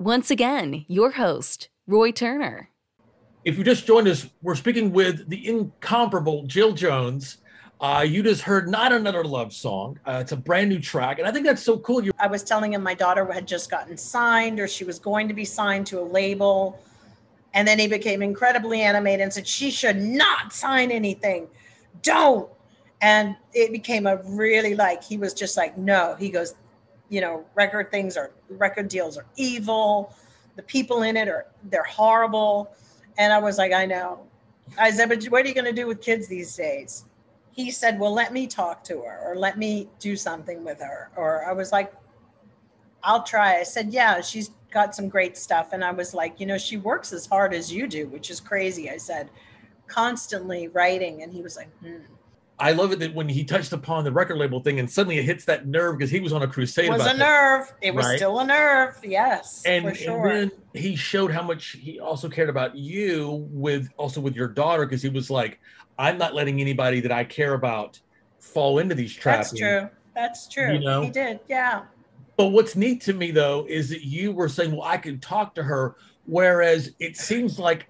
Once 0.00 0.32
again, 0.32 0.84
your 0.88 1.12
host, 1.12 1.68
Roy 1.86 2.10
Turner. 2.10 2.70
If 3.44 3.56
you 3.56 3.62
just 3.62 3.86
joined 3.86 4.08
us, 4.08 4.26
we're 4.42 4.56
speaking 4.56 4.92
with 4.92 5.28
the 5.28 5.46
incomparable 5.48 6.42
Jill 6.48 6.72
Jones. 6.72 7.36
Uh, 7.80 8.04
you 8.04 8.24
just 8.24 8.42
heard 8.42 8.68
Not 8.68 8.90
Another 8.90 9.22
Love 9.22 9.52
Song. 9.52 10.00
Uh, 10.04 10.18
it's 10.20 10.32
a 10.32 10.36
brand 10.36 10.68
new 10.68 10.80
track. 10.80 11.20
And 11.20 11.28
I 11.28 11.30
think 11.30 11.46
that's 11.46 11.62
so 11.62 11.78
cool. 11.78 12.02
You- 12.02 12.10
I 12.18 12.26
was 12.26 12.42
telling 12.42 12.72
him 12.72 12.82
my 12.82 12.94
daughter 12.94 13.24
had 13.32 13.46
just 13.46 13.70
gotten 13.70 13.96
signed 13.96 14.58
or 14.58 14.66
she 14.66 14.82
was 14.82 14.98
going 14.98 15.28
to 15.28 15.34
be 15.34 15.44
signed 15.44 15.86
to 15.86 16.00
a 16.00 16.02
label. 16.02 16.76
And 17.58 17.66
then 17.66 17.80
he 17.80 17.88
became 17.88 18.22
incredibly 18.22 18.82
animated 18.82 19.20
and 19.20 19.32
said, 19.32 19.44
She 19.44 19.72
should 19.72 19.96
not 19.96 20.52
sign 20.52 20.92
anything. 20.92 21.48
Don't. 22.02 22.48
And 23.00 23.34
it 23.52 23.72
became 23.72 24.06
a 24.06 24.22
really 24.26 24.76
like, 24.76 25.02
he 25.02 25.16
was 25.16 25.34
just 25.34 25.56
like, 25.56 25.76
No. 25.76 26.14
He 26.20 26.30
goes, 26.30 26.54
You 27.08 27.20
know, 27.20 27.44
record 27.56 27.90
things 27.90 28.16
are, 28.16 28.30
record 28.48 28.86
deals 28.86 29.18
are 29.18 29.26
evil. 29.34 30.14
The 30.54 30.62
people 30.62 31.02
in 31.02 31.16
it 31.16 31.26
are, 31.26 31.48
they're 31.64 31.82
horrible. 31.82 32.70
And 33.18 33.32
I 33.32 33.40
was 33.40 33.58
like, 33.58 33.72
I 33.72 33.86
know. 33.86 34.20
I 34.78 34.92
said, 34.92 35.08
But 35.08 35.24
what 35.24 35.44
are 35.44 35.48
you 35.48 35.54
going 35.54 35.64
to 35.64 35.72
do 35.72 35.88
with 35.88 36.00
kids 36.00 36.28
these 36.28 36.54
days? 36.54 37.06
He 37.50 37.72
said, 37.72 37.98
Well, 37.98 38.14
let 38.14 38.32
me 38.32 38.46
talk 38.46 38.84
to 38.84 39.00
her 39.00 39.18
or 39.24 39.34
let 39.34 39.58
me 39.58 39.88
do 39.98 40.14
something 40.14 40.62
with 40.62 40.78
her. 40.78 41.10
Or 41.16 41.44
I 41.44 41.54
was 41.54 41.72
like, 41.72 41.92
I'll 43.02 43.24
try. 43.24 43.58
I 43.58 43.64
said, 43.64 43.92
Yeah, 43.92 44.20
she's 44.20 44.52
got 44.70 44.94
some 44.94 45.08
great 45.08 45.36
stuff. 45.36 45.72
And 45.72 45.84
I 45.84 45.90
was 45.90 46.14
like, 46.14 46.40
you 46.40 46.46
know, 46.46 46.58
she 46.58 46.76
works 46.76 47.12
as 47.12 47.26
hard 47.26 47.54
as 47.54 47.72
you 47.72 47.86
do, 47.86 48.08
which 48.08 48.30
is 48.30 48.40
crazy. 48.40 48.90
I 48.90 48.96
said, 48.96 49.30
constantly 49.86 50.68
writing. 50.68 51.22
And 51.22 51.32
he 51.32 51.42
was 51.42 51.56
like, 51.56 51.70
hmm. 51.78 51.96
I 52.60 52.72
love 52.72 52.90
it 52.90 52.98
that 52.98 53.14
when 53.14 53.28
he 53.28 53.44
touched 53.44 53.72
upon 53.72 54.02
the 54.02 54.10
record 54.10 54.36
label 54.36 54.60
thing 54.60 54.80
and 54.80 54.90
suddenly 54.90 55.18
it 55.18 55.24
hits 55.24 55.44
that 55.44 55.68
nerve 55.68 55.96
because 55.96 56.10
he 56.10 56.18
was 56.18 56.32
on 56.32 56.42
a 56.42 56.46
crusade. 56.48 56.86
It 56.86 56.90
was 56.90 57.02
a 57.02 57.04
that. 57.04 57.18
nerve. 57.18 57.72
It 57.80 57.94
was 57.94 58.04
Right. 58.04 58.16
still 58.16 58.40
a 58.40 58.44
nerve. 58.44 58.98
Yes, 59.04 59.62
And, 59.64 59.88
for 59.88 59.94
sure. 59.94 60.26
and 60.26 60.50
then 60.50 60.82
he 60.82 60.96
showed 60.96 61.30
how 61.30 61.42
much 61.42 61.76
he 61.80 62.00
also 62.00 62.28
cared 62.28 62.48
about 62.48 62.74
you 62.74 63.46
with 63.52 63.88
also 63.96 64.20
with 64.20 64.34
your 64.34 64.48
daughter 64.48 64.86
because 64.86 65.02
he 65.02 65.08
was 65.08 65.30
like, 65.30 65.60
I'm 66.00 66.18
not 66.18 66.34
letting 66.34 66.60
anybody 66.60 67.00
that 67.00 67.12
I 67.12 67.22
care 67.22 67.54
about 67.54 68.00
fall 68.40 68.80
into 68.80 68.96
these 68.96 69.14
traps. 69.14 69.50
That's 69.50 69.60
true. 69.60 69.88
That's 70.16 70.48
true. 70.48 70.72
You 70.72 70.80
know? 70.80 71.02
He 71.02 71.10
did. 71.10 71.38
Yeah. 71.48 71.82
But 72.38 72.46
what's 72.46 72.76
neat 72.76 73.02
to 73.02 73.12
me 73.12 73.32
though 73.32 73.66
is 73.68 73.90
that 73.90 74.04
you 74.04 74.30
were 74.30 74.48
saying, 74.48 74.70
"Well, 74.70 74.86
I 74.86 74.96
can 74.96 75.18
talk 75.18 75.56
to 75.56 75.62
her," 75.64 75.96
whereas 76.24 76.92
it 77.00 77.16
seems 77.16 77.58
like 77.58 77.88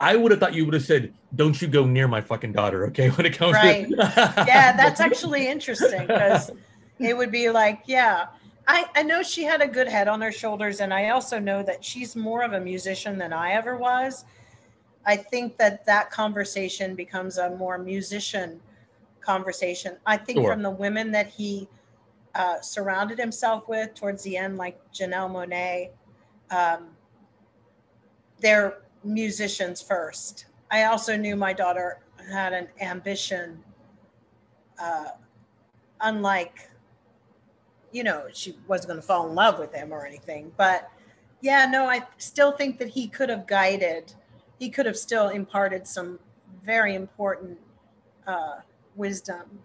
I 0.00 0.14
would 0.14 0.30
have 0.30 0.38
thought 0.38 0.54
you 0.54 0.64
would 0.64 0.74
have 0.74 0.84
said, 0.84 1.12
"Don't 1.34 1.60
you 1.60 1.66
go 1.66 1.84
near 1.84 2.06
my 2.06 2.20
fucking 2.20 2.52
daughter," 2.52 2.86
okay? 2.86 3.08
When 3.16 3.26
it 3.26 3.36
comes 3.36 3.54
Right. 3.54 3.88
to 3.88 3.96
Yeah, 4.46 4.72
that's 4.76 5.00
actually 5.00 5.48
interesting 5.48 6.06
because 6.06 6.52
it 7.00 7.16
would 7.16 7.32
be 7.32 7.50
like, 7.50 7.82
yeah. 7.86 8.26
I, 8.68 8.84
I 8.94 9.02
know 9.02 9.22
she 9.22 9.44
had 9.44 9.62
a 9.62 9.66
good 9.66 9.88
head 9.88 10.08
on 10.08 10.20
her 10.20 10.30
shoulders, 10.30 10.80
and 10.80 10.92
I 10.94 11.08
also 11.08 11.38
know 11.40 11.62
that 11.62 11.82
she's 11.84 12.14
more 12.14 12.42
of 12.42 12.52
a 12.52 12.60
musician 12.60 13.16
than 13.18 13.32
I 13.32 13.52
ever 13.52 13.76
was. 13.78 14.26
I 15.06 15.16
think 15.16 15.56
that 15.56 15.86
that 15.86 16.10
conversation 16.10 16.94
becomes 16.94 17.38
a 17.38 17.50
more 17.56 17.78
musician 17.78 18.60
conversation. 19.22 19.96
I 20.06 20.18
think 20.18 20.38
Sure. 20.40 20.52
from 20.52 20.62
the 20.62 20.70
women 20.70 21.10
that 21.12 21.28
he 21.28 21.66
uh, 22.38 22.60
surrounded 22.60 23.18
himself 23.18 23.68
with 23.68 23.92
towards 23.94 24.22
the 24.22 24.36
end, 24.36 24.56
like 24.56 24.80
Janelle 24.92 25.28
Monáe, 25.28 25.90
um, 26.50 26.90
they're 28.40 28.78
musicians 29.02 29.82
first. 29.82 30.46
I 30.70 30.84
also 30.84 31.16
knew 31.16 31.34
my 31.34 31.52
daughter 31.52 31.98
had 32.30 32.52
an 32.52 32.68
ambition, 32.80 33.62
uh, 34.80 35.08
unlike, 36.00 36.70
you 37.90 38.04
know, 38.04 38.26
she 38.32 38.56
wasn't 38.68 38.90
going 38.90 39.00
to 39.00 39.06
fall 39.06 39.28
in 39.28 39.34
love 39.34 39.58
with 39.58 39.74
him 39.74 39.92
or 39.92 40.06
anything. 40.06 40.52
But 40.56 40.88
yeah, 41.40 41.66
no, 41.66 41.86
I 41.86 42.06
still 42.18 42.52
think 42.52 42.78
that 42.78 42.88
he 42.88 43.08
could 43.08 43.30
have 43.30 43.48
guided, 43.48 44.12
he 44.60 44.70
could 44.70 44.86
have 44.86 44.96
still 44.96 45.28
imparted 45.28 45.88
some 45.88 46.20
very 46.64 46.94
important 46.94 47.58
uh, 48.28 48.58
wisdom 48.94 49.58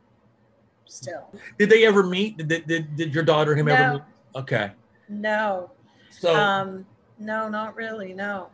still. 0.85 1.29
Did 1.57 1.69
they 1.69 1.85
ever 1.85 2.03
meet? 2.03 2.37
Did, 2.37 2.67
did, 2.67 2.95
did, 2.95 3.13
your 3.13 3.23
daughter 3.23 3.55
him 3.55 3.67
ever 3.67 3.93
meet? 3.93 4.01
Okay. 4.35 4.71
No, 5.09 5.71
So 6.09 6.35
um, 6.35 6.85
no, 7.19 7.49
not 7.49 7.75
really. 7.75 8.13
No, 8.13 8.49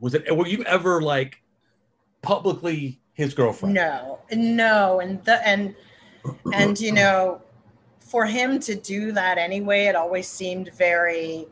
was 0.00 0.14
it 0.14 0.36
were 0.36 0.46
you 0.46 0.62
ever 0.64 1.00
like 1.02 1.42
publicly 2.22 3.00
his 3.14 3.34
girlfriend? 3.34 3.74
no, 3.74 4.20
no. 4.32 5.00
And 5.00 5.22
the, 5.24 5.46
and, 5.46 5.74
and, 6.52 6.78
you 6.80 6.92
know, 6.92 7.42
for 8.00 8.26
him 8.26 8.60
to 8.60 8.74
do 8.74 9.12
that 9.12 9.38
anyway, 9.38 9.84
it 9.84 9.96
always 9.96 10.28
seemed 10.28 10.70
very 10.74 11.46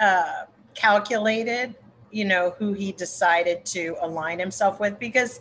uh, 0.00 0.44
calculated, 0.74 1.74
you 2.10 2.24
know, 2.24 2.54
who 2.58 2.72
he 2.72 2.92
decided 2.92 3.64
to 3.66 3.96
align 4.00 4.38
himself 4.38 4.78
with, 4.80 4.98
because 4.98 5.40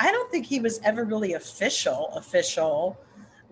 I 0.00 0.10
don't 0.10 0.30
think 0.30 0.44
he 0.46 0.60
was 0.60 0.80
ever 0.84 1.04
really 1.04 1.34
official, 1.34 2.10
official 2.14 2.98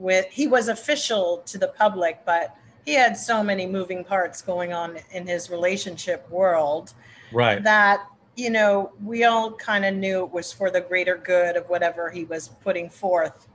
with, 0.03 0.27
he 0.31 0.47
was 0.47 0.69
official 0.69 1.43
to 1.47 1.57
the 1.59 1.69
public, 1.69 2.21
but 2.27 2.55
he 2.85 2.95
had 2.95 3.17
so 3.17 3.43
many 3.43 3.67
moving 3.67 4.05
parts 4.05 4.43
going 4.43 4.73
on 4.73 4.99
in 5.13 5.27
his 5.27 5.49
relationship 5.49 6.29
world 6.31 6.93
Right. 7.33 7.63
that 7.65 8.07
you 8.37 8.51
know 8.51 8.93
we 9.03 9.25
all 9.25 9.53
kind 9.53 9.85
of 9.87 9.95
knew 9.95 10.25
it 10.25 10.31
was 10.33 10.53
for 10.53 10.71
the 10.71 10.81
greater 10.83 11.17
good 11.17 11.57
of 11.57 11.67
whatever 11.71 12.11
he 12.11 12.25
was 12.25 12.49
putting 12.63 12.91
forth 12.91 13.47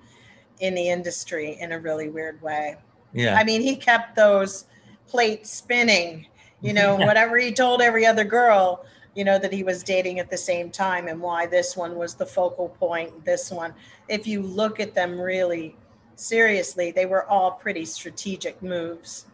in 0.59 0.73
the 0.73 0.89
industry 0.89 1.57
in 1.59 1.71
a 1.73 1.79
really 1.79 2.09
weird 2.09 2.41
way 2.41 2.75
Yeah. 3.13 3.35
i 3.37 3.43
mean 3.43 3.61
he 3.61 3.75
kept 3.75 4.15
those 4.15 4.65
plates 5.07 5.51
spinning 5.51 6.25
you 6.61 6.73
know 6.73 6.95
whatever 7.07 7.37
he 7.37 7.51
told 7.51 7.81
every 7.81 8.05
other 8.05 8.23
girl 8.23 8.85
you 9.15 9.23
know 9.23 9.37
that 9.39 9.51
he 9.53 9.63
was 9.63 9.83
dating 9.83 10.19
at 10.19 10.29
the 10.29 10.37
same 10.37 10.69
time 10.71 11.07
and 11.07 11.19
why 11.19 11.45
this 11.45 11.75
one 11.77 11.95
was 11.95 12.15
the 12.15 12.25
focal 12.25 12.69
point 12.69 13.25
this 13.25 13.51
one 13.51 13.73
if 14.09 14.25
you 14.25 14.41
look 14.41 14.79
at 14.79 14.93
them 14.95 15.19
really 15.19 15.75
seriously 16.19 16.91
they 16.91 17.05
were 17.05 17.25
all 17.27 17.51
pretty 17.51 17.85
strategic 17.85 18.61
moves 18.61 19.25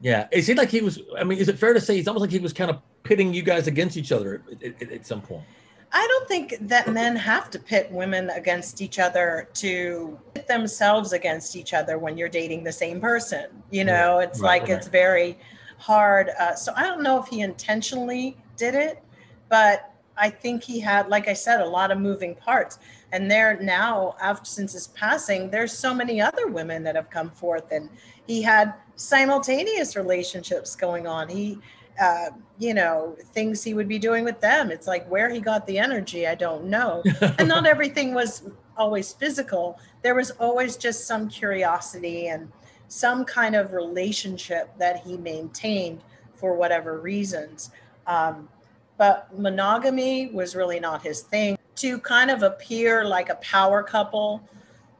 yeah. 0.00 0.28
It 0.30 0.42
seemed 0.42 0.58
like 0.58 0.70
he 0.70 0.80
was. 0.80 1.00
I 1.18 1.24
mean, 1.24 1.38
is 1.38 1.48
it 1.48 1.58
fair 1.58 1.74
to 1.74 1.80
say 1.80 1.98
it's 1.98 2.08
almost 2.08 2.22
like 2.22 2.30
he 2.30 2.38
was 2.38 2.52
kind 2.52 2.70
of 2.70 2.80
pitting 3.02 3.32
you 3.32 3.42
guys 3.42 3.66
against 3.66 3.96
each 3.96 4.12
other 4.12 4.42
at, 4.50 4.82
at, 4.82 4.92
at 4.92 5.06
some 5.06 5.20
point? 5.20 5.44
I 5.92 6.06
don't 6.06 6.28
think 6.28 6.56
that 6.68 6.88
men 6.88 7.16
have 7.16 7.50
to 7.50 7.58
pit 7.58 7.90
women 7.90 8.30
against 8.30 8.80
each 8.80 8.98
other 8.98 9.48
to 9.54 10.18
pit 10.34 10.46
themselves 10.46 11.12
against 11.12 11.56
each 11.56 11.74
other 11.74 11.98
when 11.98 12.16
you're 12.16 12.28
dating 12.28 12.64
the 12.64 12.72
same 12.72 13.00
person. 13.00 13.46
You 13.70 13.84
know, 13.84 14.18
it's 14.20 14.40
right, 14.40 14.60
like 14.60 14.62
right. 14.62 14.70
it's 14.78 14.86
very 14.86 15.38
hard. 15.78 16.30
Uh, 16.38 16.54
so 16.54 16.72
I 16.76 16.84
don't 16.84 17.02
know 17.02 17.20
if 17.20 17.26
he 17.26 17.40
intentionally 17.40 18.36
did 18.56 18.74
it, 18.74 19.02
but 19.48 19.92
I 20.16 20.30
think 20.30 20.62
he 20.62 20.80
had, 20.80 21.08
like 21.08 21.28
I 21.28 21.32
said, 21.32 21.60
a 21.60 21.66
lot 21.66 21.90
of 21.90 21.98
moving 21.98 22.34
parts. 22.34 22.78
And 23.12 23.30
there 23.30 23.58
now, 23.60 24.16
after 24.20 24.44
since 24.44 24.72
his 24.72 24.88
passing, 24.88 25.50
there's 25.50 25.72
so 25.72 25.94
many 25.94 26.20
other 26.20 26.46
women 26.46 26.82
that 26.84 26.94
have 26.94 27.10
come 27.10 27.30
forth, 27.30 27.72
and 27.72 27.88
he 28.26 28.42
had 28.42 28.74
simultaneous 28.96 29.96
relationships 29.96 30.76
going 30.76 31.06
on. 31.06 31.28
He 31.28 31.58
uh, 32.00 32.30
you 32.58 32.72
know, 32.72 33.14
things 33.34 33.62
he 33.62 33.74
would 33.74 33.88
be 33.88 33.98
doing 33.98 34.24
with 34.24 34.40
them. 34.40 34.70
It's 34.70 34.86
like 34.86 35.06
where 35.10 35.28
he 35.28 35.38
got 35.38 35.66
the 35.66 35.78
energy, 35.78 36.26
I 36.26 36.34
don't 36.34 36.64
know. 36.64 37.02
and 37.38 37.46
not 37.46 37.66
everything 37.66 38.14
was 38.14 38.44
always 38.76 39.12
physical. 39.12 39.78
There 40.02 40.14
was 40.14 40.30
always 40.32 40.76
just 40.76 41.06
some 41.06 41.28
curiosity 41.28 42.28
and 42.28 42.50
some 42.88 43.24
kind 43.24 43.54
of 43.54 43.72
relationship 43.72 44.70
that 44.78 44.98
he 44.98 45.18
maintained 45.18 46.02
for 46.34 46.54
whatever 46.54 46.98
reasons. 47.00 47.70
Um, 48.06 48.48
but 49.00 49.28
monogamy 49.38 50.26
was 50.26 50.54
really 50.54 50.78
not 50.78 51.00
his 51.00 51.22
thing. 51.22 51.56
To 51.76 51.98
kind 52.00 52.30
of 52.30 52.42
appear 52.42 53.02
like 53.02 53.30
a 53.30 53.36
power 53.36 53.82
couple 53.82 54.46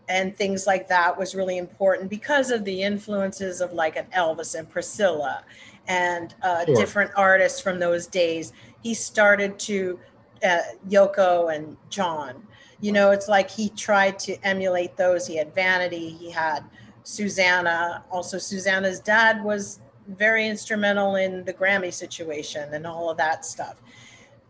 and 0.09 0.35
things 0.35 0.67
like 0.67 0.89
that 0.89 1.19
was 1.19 1.35
really 1.35 1.59
important 1.59 2.09
because 2.09 2.51
of 2.51 2.65
the 2.65 2.83
influences 2.83 3.61
of 3.61 3.75
like 3.75 3.97
an 3.97 4.07
Elvis 4.17 4.59
and 4.59 4.67
Priscilla 4.71 5.45
and 5.87 6.35
uh, 6.41 6.65
sure. 6.65 6.77
different 6.77 7.11
artists 7.15 7.61
from 7.61 7.79
those 7.79 8.07
days. 8.07 8.55
He 8.83 8.95
started 8.95 9.59
to 9.59 10.01
uh, 10.43 10.61
Yoko 10.89 11.55
and 11.55 11.77
John. 11.91 12.43
You 12.81 12.93
know, 12.93 13.11
it's 13.11 13.29
like 13.29 13.51
he 13.51 13.69
tried 13.69 14.19
to 14.21 14.39
emulate 14.47 14.97
those. 14.97 15.27
He 15.27 15.37
had 15.37 15.55
Vanity. 15.55 16.09
He 16.09 16.31
had 16.31 16.65
Susanna. 17.03 18.03
Also, 18.11 18.39
Susanna's 18.39 18.99
dad 18.99 19.45
was 19.45 19.81
very 20.09 20.49
instrumental 20.49 21.17
in 21.17 21.45
the 21.45 21.53
Grammy 21.53 21.93
situation 21.93 22.73
and 22.73 22.87
all 22.87 23.11
of 23.11 23.19
that 23.19 23.45
stuff. 23.45 23.77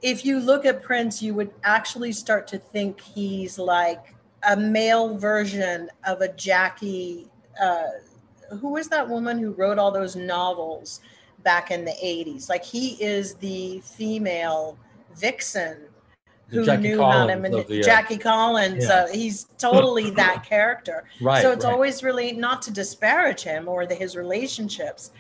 If 0.03 0.25
you 0.25 0.41
look 0.41 0.65
at 0.65 0.83
Prince, 0.83 1.23
you 1.23 1.35
would 1.35 1.51
actually 1.65 2.13
start 2.13 2.47
to 2.49 2.59
think 2.59 3.01
he's 3.01 3.59
like 3.59 4.15
a 4.49 4.57
male 4.57 5.17
version 5.17 5.91
of 6.07 6.21
a 6.23 6.33
Jackie. 6.33 7.29
Uh, 7.61 7.87
who 8.61 8.73
was 8.73 8.89
that 8.89 9.09
woman 9.09 9.39
who 9.39 9.53
wrote 9.53 9.79
all 9.79 9.91
those 9.91 10.17
novels 10.17 11.01
back 11.43 11.71
in 11.71 11.85
the 11.85 11.95
80s? 12.03 12.49
Like 12.49 12.65
he 12.65 13.03
is 13.03 13.35
the 13.35 13.81
female 13.81 14.79
vixen 15.17 15.87
who 16.51 16.65
Jackie 16.65 16.83
knew 16.83 16.97
Collins 16.97 17.19
how 17.19 17.27
to 17.27 17.41
manipulate 17.41 17.69
the, 17.69 17.81
uh, 17.81 17.83
Jackie 17.83 18.19
Collins. 18.19 18.85
Yeah. 18.85 18.95
Uh, 18.95 19.09
he's 19.09 19.45
totally 19.59 20.11
that 20.23 20.45
character. 20.45 21.05
Right. 21.21 21.43
So 21.43 21.53
it's 21.53 21.65
right. 21.65 21.73
always 21.73 22.03
really 22.03 22.33
not 22.33 22.63
to 22.63 22.73
disparage 22.73 23.43
him 23.43 23.69
or 23.69 23.87
the, 23.87 23.95
his 23.95 24.17
relationships. 24.17 25.13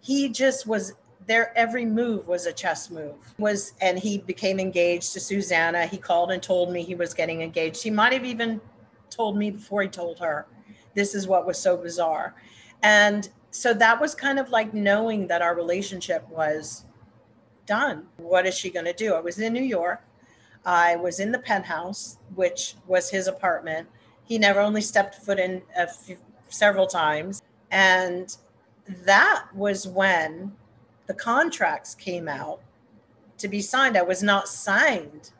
He 0.00 0.28
just 0.28 0.66
was 0.66 0.94
their 1.28 1.56
every 1.56 1.84
move 1.84 2.26
was 2.26 2.46
a 2.46 2.52
chess 2.52 2.90
move. 2.90 3.14
Was 3.38 3.74
and 3.80 3.98
he 3.98 4.18
became 4.18 4.58
engaged 4.58 5.12
to 5.12 5.20
Susanna. 5.20 5.86
He 5.86 5.98
called 5.98 6.32
and 6.32 6.42
told 6.42 6.72
me 6.72 6.82
he 6.82 6.94
was 6.94 7.14
getting 7.14 7.42
engaged. 7.42 7.82
He 7.82 7.90
might 7.90 8.14
have 8.14 8.24
even 8.24 8.60
told 9.10 9.36
me 9.36 9.50
before 9.50 9.82
he 9.82 9.88
told 9.88 10.18
her. 10.18 10.46
This 10.94 11.14
is 11.14 11.28
what 11.28 11.46
was 11.46 11.58
so 11.58 11.76
bizarre. 11.76 12.34
And 12.82 13.28
so 13.50 13.74
that 13.74 14.00
was 14.00 14.14
kind 14.14 14.38
of 14.38 14.48
like 14.48 14.72
knowing 14.72 15.26
that 15.28 15.42
our 15.42 15.54
relationship 15.54 16.26
was 16.30 16.86
done. 17.66 18.06
What 18.16 18.46
is 18.46 18.56
she 18.56 18.70
going 18.70 18.86
to 18.86 18.94
do? 18.94 19.14
I 19.14 19.20
was 19.20 19.38
in 19.38 19.52
New 19.52 19.62
York. 19.62 20.02
I 20.64 20.96
was 20.96 21.20
in 21.20 21.30
the 21.30 21.38
penthouse, 21.38 22.18
which 22.34 22.74
was 22.86 23.10
his 23.10 23.26
apartment. 23.26 23.86
He 24.24 24.38
never 24.38 24.60
only 24.60 24.80
stepped 24.80 25.16
foot 25.16 25.38
in 25.38 25.62
few, 26.02 26.16
several 26.48 26.86
times. 26.86 27.42
And 27.70 28.34
that 29.04 29.44
was 29.54 29.86
when 29.86 30.52
the 31.08 31.14
contracts 31.14 31.94
came 31.94 32.28
out 32.28 32.60
to 33.38 33.48
be 33.48 33.60
signed. 33.60 33.96
I 33.96 34.02
was 34.02 34.22
not 34.22 34.46
signed 34.46 35.32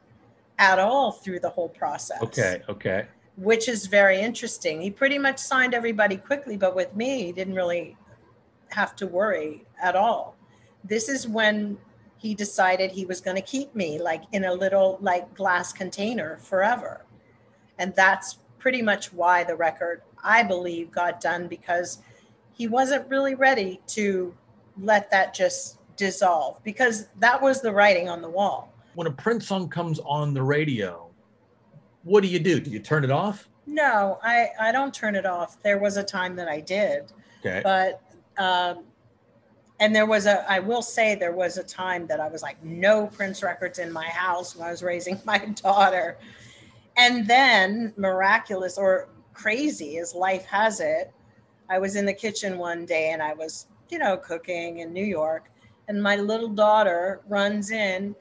at 0.58 0.80
all 0.80 1.12
through 1.12 1.40
the 1.40 1.50
whole 1.50 1.68
process. 1.68 2.20
Okay, 2.22 2.62
okay. 2.68 3.06
Which 3.36 3.68
is 3.68 3.86
very 3.86 4.18
interesting. 4.18 4.80
He 4.80 4.90
pretty 4.90 5.18
much 5.18 5.38
signed 5.38 5.74
everybody 5.74 6.16
quickly, 6.16 6.56
but 6.56 6.74
with 6.74 6.96
me, 6.96 7.24
he 7.24 7.32
didn't 7.32 7.54
really 7.54 7.96
have 8.70 8.96
to 8.96 9.06
worry 9.06 9.64
at 9.80 9.94
all. 9.94 10.34
This 10.82 11.08
is 11.08 11.28
when 11.28 11.78
he 12.16 12.34
decided 12.34 12.90
he 12.90 13.04
was 13.04 13.20
going 13.20 13.36
to 13.36 13.42
keep 13.42 13.74
me 13.74 14.00
like 14.00 14.24
in 14.32 14.44
a 14.44 14.52
little 14.52 14.98
like 15.00 15.32
glass 15.34 15.72
container 15.72 16.38
forever. 16.38 17.04
And 17.78 17.94
that's 17.94 18.38
pretty 18.58 18.82
much 18.82 19.12
why 19.12 19.44
the 19.44 19.54
record, 19.54 20.02
I 20.24 20.42
believe, 20.42 20.90
got 20.90 21.20
done 21.20 21.46
because 21.46 21.98
he 22.52 22.66
wasn't 22.66 23.08
really 23.08 23.36
ready 23.36 23.80
to 23.88 24.34
let 24.80 25.10
that 25.10 25.34
just 25.34 25.78
dissolve 25.96 26.62
because 26.64 27.06
that 27.18 27.40
was 27.40 27.60
the 27.60 27.72
writing 27.72 28.08
on 28.08 28.22
the 28.22 28.28
wall. 28.28 28.72
When 28.94 29.06
a 29.06 29.12
Prince 29.12 29.46
song 29.46 29.68
comes 29.68 29.98
on 30.00 30.34
the 30.34 30.42
radio, 30.42 31.08
what 32.04 32.22
do 32.22 32.28
you 32.28 32.38
do? 32.38 32.60
Do 32.60 32.70
you 32.70 32.80
turn 32.80 33.04
it 33.04 33.10
off? 33.10 33.48
No, 33.66 34.18
I, 34.22 34.48
I 34.60 34.72
don't 34.72 34.94
turn 34.94 35.14
it 35.14 35.26
off. 35.26 35.62
There 35.62 35.78
was 35.78 35.96
a 35.96 36.02
time 36.02 36.34
that 36.36 36.48
I 36.48 36.60
did. 36.60 37.12
Okay. 37.40 37.60
But 37.62 38.02
um, 38.42 38.84
and 39.80 39.94
there 39.94 40.06
was 40.06 40.26
a 40.26 40.50
i 40.50 40.58
will 40.58 40.82
say 40.82 41.14
there 41.14 41.32
was 41.32 41.56
a 41.56 41.62
time 41.62 42.06
that 42.06 42.20
i 42.20 42.28
was 42.28 42.42
like 42.42 42.62
no 42.64 43.06
prince 43.06 43.42
records 43.42 43.78
in 43.78 43.92
my 43.92 44.06
house 44.06 44.56
when 44.56 44.66
i 44.66 44.70
was 44.70 44.82
raising 44.82 45.20
my 45.24 45.38
daughter 45.62 46.18
and 46.96 47.26
then 47.26 47.92
miraculous 47.96 48.78
or 48.78 49.08
crazy 49.32 49.98
as 49.98 50.14
life 50.14 50.44
has 50.44 50.80
it 50.80 51.12
i 51.68 51.78
was 51.78 51.96
in 51.96 52.04
the 52.04 52.12
kitchen 52.12 52.58
one 52.58 52.84
day 52.84 53.10
and 53.10 53.22
i 53.22 53.32
was 53.32 53.66
you 53.90 53.98
know 53.98 54.16
cooking 54.16 54.78
in 54.78 54.92
new 54.92 55.04
york 55.04 55.50
and 55.88 56.02
my 56.02 56.16
little 56.16 56.48
daughter 56.48 57.20
runs 57.28 57.70
in 57.70 58.14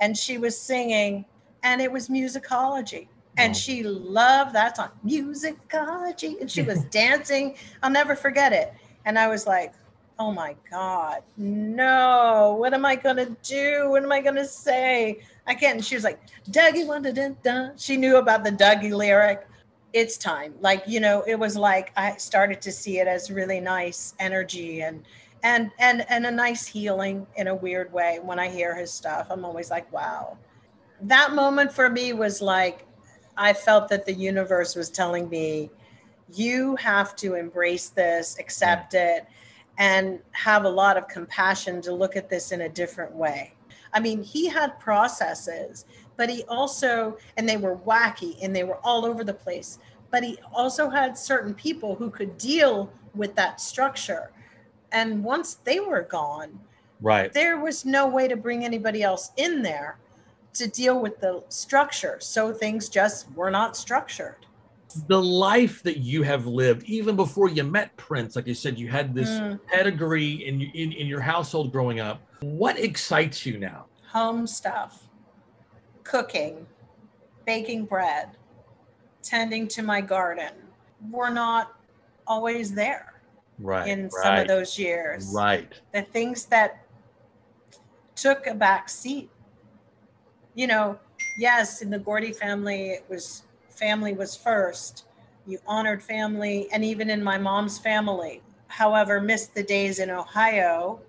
and 0.00 0.16
she 0.16 0.38
was 0.38 0.58
singing 0.58 1.24
and 1.62 1.80
it 1.80 1.90
was 1.90 2.08
musicology 2.08 3.08
and 3.36 3.56
she 3.56 3.82
loved 3.82 4.54
that 4.54 4.76
song 4.76 4.90
musicology 5.06 6.40
and 6.40 6.50
she 6.50 6.62
was 6.62 6.84
dancing 6.90 7.54
i'll 7.82 7.90
never 7.90 8.14
forget 8.14 8.52
it 8.52 8.74
and 9.04 9.18
i 9.18 9.28
was 9.28 9.46
like 9.46 9.74
oh 10.20 10.30
my 10.30 10.54
God, 10.70 11.22
no, 11.38 12.54
what 12.60 12.74
am 12.74 12.84
I 12.84 12.94
gonna 12.94 13.34
do? 13.42 13.88
What 13.88 14.04
am 14.04 14.12
I 14.12 14.20
gonna 14.20 14.44
say? 14.44 15.20
I 15.46 15.54
can't. 15.54 15.76
And 15.76 15.84
she 15.84 15.94
was 15.94 16.04
like, 16.04 16.20
Dougie, 16.50 16.86
wanda 16.86 17.10
dun 17.10 17.38
dun. 17.42 17.72
She 17.78 17.96
knew 17.96 18.18
about 18.18 18.44
the 18.44 18.52
Dougie 18.52 18.92
lyric. 18.92 19.48
It's 19.92 20.16
time. 20.16 20.54
Like, 20.60 20.84
you 20.86 21.00
know, 21.00 21.22
it 21.26 21.38
was 21.38 21.56
like 21.56 21.92
I 21.96 22.16
started 22.16 22.60
to 22.62 22.72
see 22.72 22.98
it 23.00 23.08
as 23.08 23.30
really 23.30 23.60
nice 23.60 24.14
energy 24.18 24.82
and 24.82 25.04
and 25.42 25.70
and 25.78 26.04
and 26.08 26.26
a 26.26 26.30
nice 26.30 26.66
healing 26.66 27.26
in 27.36 27.48
a 27.48 27.54
weird 27.54 27.92
way. 27.92 28.18
When 28.22 28.38
I 28.38 28.48
hear 28.48 28.74
his 28.74 28.92
stuff, 28.92 29.26
I'm 29.30 29.44
always 29.44 29.70
like, 29.70 29.90
wow. 29.92 30.36
That 31.02 31.32
moment 31.32 31.72
for 31.72 31.88
me 31.88 32.12
was 32.12 32.40
like 32.40 32.86
I 33.36 33.52
felt 33.52 33.88
that 33.88 34.04
the 34.04 34.12
universe 34.12 34.76
was 34.76 34.90
telling 34.90 35.28
me, 35.28 35.70
you 36.32 36.76
have 36.76 37.16
to 37.16 37.34
embrace 37.34 37.88
this, 37.88 38.38
accept 38.38 38.94
it 38.94 39.26
and 39.78 40.20
have 40.32 40.64
a 40.64 40.68
lot 40.68 40.96
of 40.96 41.08
compassion 41.08 41.80
to 41.80 41.92
look 41.92 42.16
at 42.16 42.28
this 42.28 42.52
in 42.52 42.60
a 42.62 42.68
different 42.68 43.14
way. 43.14 43.54
I 43.92 44.00
mean, 44.00 44.22
he 44.22 44.48
had 44.48 44.78
processes, 44.78 45.84
but 46.16 46.28
he 46.28 46.44
also, 46.44 47.18
and 47.36 47.48
they 47.48 47.56
were 47.56 47.76
wacky 47.76 48.36
and 48.42 48.54
they 48.54 48.64
were 48.64 48.78
all 48.84 49.04
over 49.04 49.24
the 49.24 49.34
place, 49.34 49.78
but 50.10 50.22
he 50.22 50.38
also 50.52 50.88
had 50.90 51.16
certain 51.16 51.54
people 51.54 51.94
who 51.94 52.10
could 52.10 52.36
deal 52.38 52.92
with 53.14 53.34
that 53.36 53.60
structure. 53.60 54.30
And 54.92 55.22
once 55.24 55.54
they 55.54 55.80
were 55.80 56.02
gone, 56.02 56.58
right, 57.00 57.32
there 57.32 57.58
was 57.58 57.84
no 57.84 58.08
way 58.08 58.28
to 58.28 58.36
bring 58.36 58.64
anybody 58.64 59.02
else 59.02 59.30
in 59.36 59.62
there 59.62 59.98
to 60.54 60.68
deal 60.68 61.00
with 61.00 61.20
the 61.20 61.44
structure. 61.48 62.18
So 62.20 62.52
things 62.52 62.88
just 62.88 63.30
were 63.32 63.50
not 63.50 63.76
structured 63.76 64.46
the 65.06 65.22
life 65.22 65.82
that 65.82 65.98
you 65.98 66.22
have 66.22 66.46
lived 66.46 66.84
even 66.84 67.16
before 67.16 67.48
you 67.48 67.62
met 67.62 67.96
prince 67.96 68.36
like 68.36 68.46
you 68.46 68.54
said 68.54 68.78
you 68.78 68.88
had 68.88 69.14
this 69.14 69.28
mm. 69.28 69.58
pedigree 69.66 70.46
in, 70.46 70.60
in 70.60 70.92
in 70.92 71.06
your 71.06 71.20
household 71.20 71.70
growing 71.70 72.00
up 72.00 72.22
what 72.40 72.78
excites 72.78 73.44
you 73.46 73.58
now? 73.58 73.86
Home 74.08 74.46
stuff. 74.46 75.04
Cooking. 76.04 76.66
Baking 77.46 77.84
bread. 77.84 78.30
Tending 79.22 79.68
to 79.68 79.82
my 79.82 80.00
garden. 80.00 80.52
We're 81.10 81.30
not 81.30 81.74
always 82.26 82.74
there 82.74 83.22
right 83.58 83.88
in 83.88 84.04
right, 84.04 84.12
some 84.22 84.36
of 84.38 84.48
those 84.48 84.78
years. 84.78 85.32
Right. 85.34 85.72
The 85.92 86.02
things 86.02 86.46
that 86.46 86.84
took 88.14 88.46
a 88.46 88.54
back 88.54 88.88
seat 88.88 89.30
you 90.54 90.66
know 90.66 90.98
yes 91.38 91.80
in 91.80 91.88
the 91.88 91.98
gordy 91.98 92.32
family 92.32 92.90
it 92.90 93.04
was 93.08 93.44
family 93.80 94.12
was 94.12 94.36
first. 94.36 95.06
You 95.46 95.58
honored 95.66 96.02
family, 96.02 96.68
and 96.70 96.84
even 96.84 97.08
in 97.08 97.24
my 97.24 97.38
mom's 97.38 97.78
family. 97.78 98.42
However, 98.68 99.20
missed 99.20 99.54
the 99.54 99.62
days 99.62 99.98
in 99.98 100.10
Ohio 100.10 101.00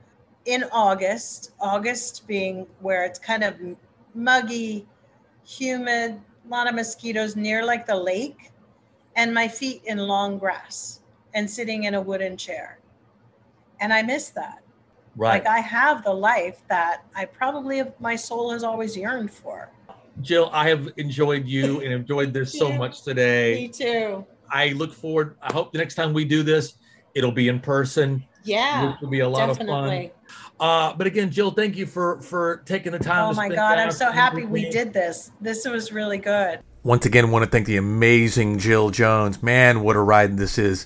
in 0.45 0.65
August, 0.71 1.51
August 1.59 2.27
being 2.27 2.65
where 2.79 3.03
it's 3.03 3.19
kind 3.19 3.43
of 3.43 3.55
muggy, 4.13 4.87
humid, 5.45 6.19
a 6.45 6.49
lot 6.49 6.67
of 6.67 6.75
mosquitoes 6.75 7.35
near 7.35 7.63
like 7.63 7.85
the 7.85 7.95
lake, 7.95 8.51
and 9.15 9.33
my 9.33 9.47
feet 9.47 9.81
in 9.85 9.97
long 9.97 10.37
grass 10.37 11.01
and 11.33 11.49
sitting 11.49 11.83
in 11.83 11.95
a 11.95 12.01
wooden 12.01 12.37
chair. 12.37 12.79
And 13.79 13.93
I 13.93 14.01
miss 14.01 14.29
that. 14.31 14.61
Right. 15.15 15.43
Like 15.43 15.47
I 15.47 15.59
have 15.59 16.03
the 16.03 16.13
life 16.13 16.61
that 16.69 17.03
I 17.15 17.25
probably 17.25 17.83
my 17.99 18.15
soul 18.15 18.51
has 18.51 18.63
always 18.63 18.95
yearned 18.95 19.31
for. 19.31 19.69
Jill, 20.21 20.49
I 20.53 20.69
have 20.69 20.89
enjoyed 20.97 21.47
you 21.47 21.81
and 21.81 21.93
enjoyed 21.93 22.33
this 22.33 22.57
so 22.57 22.71
much 22.77 23.03
today. 23.03 23.55
Me 23.55 23.67
too. 23.67 24.25
I 24.49 24.69
look 24.69 24.93
forward. 24.93 25.35
I 25.41 25.51
hope 25.51 25.71
the 25.71 25.77
next 25.79 25.95
time 25.95 26.13
we 26.13 26.25
do 26.25 26.43
this, 26.43 26.75
it'll 27.15 27.31
be 27.31 27.47
in 27.47 27.59
person. 27.59 28.23
Yeah, 28.43 28.93
it 28.93 29.01
will 29.01 29.09
be 29.09 29.19
a 29.19 29.29
lot 29.29 29.47
definitely. 29.47 30.05
of 30.05 30.11
fun. 30.11 30.20
Uh, 30.61 30.93
but 30.93 31.07
again, 31.07 31.31
Jill, 31.31 31.49
thank 31.49 31.75
you 31.75 31.87
for 31.87 32.21
for 32.21 32.61
taking 32.67 32.91
the 32.91 32.99
time. 32.99 33.31
Oh 33.31 33.33
my 33.33 33.49
God, 33.49 33.79
I'm 33.79 33.89
so 33.89 34.11
happy 34.11 34.45
we 34.45 34.69
did 34.69 34.93
this. 34.93 35.31
This 35.41 35.65
was 35.67 35.91
really 35.91 36.19
good. 36.19 36.59
Once 36.83 37.07
again, 37.07 37.31
want 37.31 37.43
to 37.43 37.49
thank 37.49 37.65
the 37.65 37.77
amazing 37.77 38.59
Jill 38.59 38.91
Jones. 38.91 39.41
Man, 39.41 39.81
what 39.81 39.95
a 39.95 39.99
ride 39.99 40.37
this 40.37 40.59
is. 40.59 40.85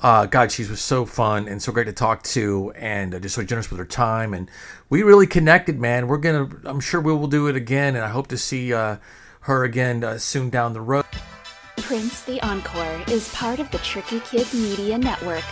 Uh, 0.00 0.26
God, 0.26 0.50
she 0.50 0.64
was 0.64 0.80
so 0.80 1.06
fun 1.06 1.46
and 1.46 1.62
so 1.62 1.70
great 1.70 1.84
to 1.84 1.92
talk 1.92 2.24
to, 2.24 2.72
and 2.74 3.14
uh, 3.14 3.20
just 3.20 3.36
so 3.36 3.44
generous 3.44 3.70
with 3.70 3.78
her 3.78 3.86
time. 3.86 4.34
And 4.34 4.50
we 4.90 5.04
really 5.04 5.28
connected, 5.28 5.78
man. 5.78 6.08
We're 6.08 6.18
gonna, 6.18 6.50
I'm 6.64 6.80
sure 6.80 7.00
we 7.00 7.12
will 7.12 7.28
do 7.28 7.46
it 7.46 7.54
again, 7.54 7.94
and 7.94 8.04
I 8.04 8.08
hope 8.08 8.26
to 8.28 8.36
see 8.36 8.74
uh, 8.74 8.96
her 9.42 9.62
again 9.62 10.02
uh, 10.02 10.18
soon 10.18 10.50
down 10.50 10.72
the 10.72 10.80
road. 10.80 11.04
Prince 11.76 12.24
the 12.24 12.40
Encore 12.42 13.00
is 13.06 13.32
part 13.32 13.60
of 13.60 13.70
the 13.70 13.78
Tricky 13.78 14.18
Kid 14.20 14.52
Media 14.52 14.98
Network 14.98 15.44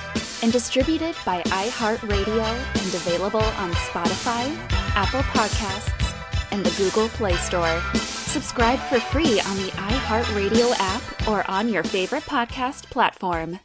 and 0.43 0.53
distributed 0.53 1.15
by 1.25 1.41
iHeartRadio 1.43 2.45
and 2.45 2.95
available 2.95 3.41
on 3.41 3.73
Spotify, 3.73 4.55
Apple 4.95 5.23
Podcasts, 5.23 6.15
and 6.51 6.65
the 6.65 6.77
Google 6.77 7.09
Play 7.11 7.35
Store. 7.37 7.81
Subscribe 7.95 8.79
for 8.79 9.01
free 9.01 9.41
on 9.41 9.57
the 9.57 9.71
iHeartRadio 9.77 10.75
app 10.79 11.29
or 11.29 11.49
on 11.51 11.69
your 11.69 11.83
favorite 11.83 12.25
podcast 12.25 12.85
platform. 12.91 13.61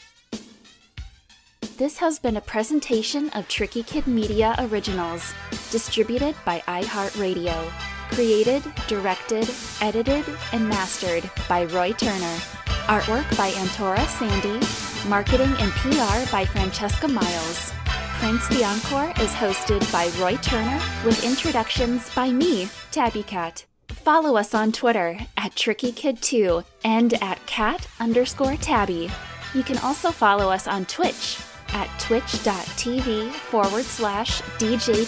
This 1.77 1.97
has 1.97 2.17
been 2.19 2.37
a 2.37 2.41
presentation 2.41 3.29
of 3.31 3.47
Tricky 3.47 3.83
Kid 3.83 4.07
Media 4.07 4.55
Originals, 4.57 5.33
distributed 5.71 6.35
by 6.43 6.59
iHeartRadio. 6.67 7.71
Created, 8.11 8.63
directed, 8.87 9.49
edited, 9.81 10.25
and 10.53 10.67
mastered 10.67 11.29
by 11.47 11.65
Roy 11.65 11.91
Turner. 11.91 12.39
Artwork 12.87 13.29
by 13.35 13.51
Antora 13.51 14.05
Sandy. 14.07 14.65
Marketing 15.09 15.53
and 15.59 15.71
PR 15.73 16.31
by 16.31 16.45
Francesca 16.45 17.05
Miles. 17.05 17.73
Prince 18.19 18.47
the 18.47 18.63
Encore 18.63 19.11
is 19.21 19.31
hosted 19.33 19.91
by 19.91 20.07
Roy 20.21 20.37
Turner 20.37 20.81
with 21.05 21.21
introductions 21.25 22.09
by 22.15 22.31
me, 22.31 22.69
Tabby 22.91 23.23
Cat. 23.23 23.65
Follow 23.89 24.37
us 24.37 24.53
on 24.53 24.71
Twitter 24.71 25.19
at 25.35 25.51
TrickyKid2 25.51 26.63
and 26.85 27.13
at 27.21 27.45
cat 27.45 27.85
underscore 27.99 28.55
tabby. 28.55 29.11
You 29.53 29.63
can 29.63 29.77
also 29.79 30.09
follow 30.09 30.49
us 30.49 30.65
on 30.65 30.85
Twitch 30.85 31.39
at 31.73 31.89
twitch.tv 31.99 33.31
forward 33.31 33.83
slash 33.83 34.41
DJ 34.59 35.03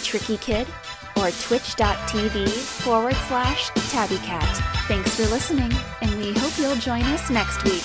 or 1.16 1.30
twitch.tv 1.30 2.48
forward 2.48 3.16
slash 3.28 3.70
tabbycat. 3.70 4.86
Thanks 4.86 5.16
for 5.16 5.26
listening, 5.32 5.72
we 6.20 6.32
hope 6.34 6.58
you'll 6.58 6.76
join 6.76 7.02
us 7.04 7.30
next 7.30 7.64
week. 7.64 7.82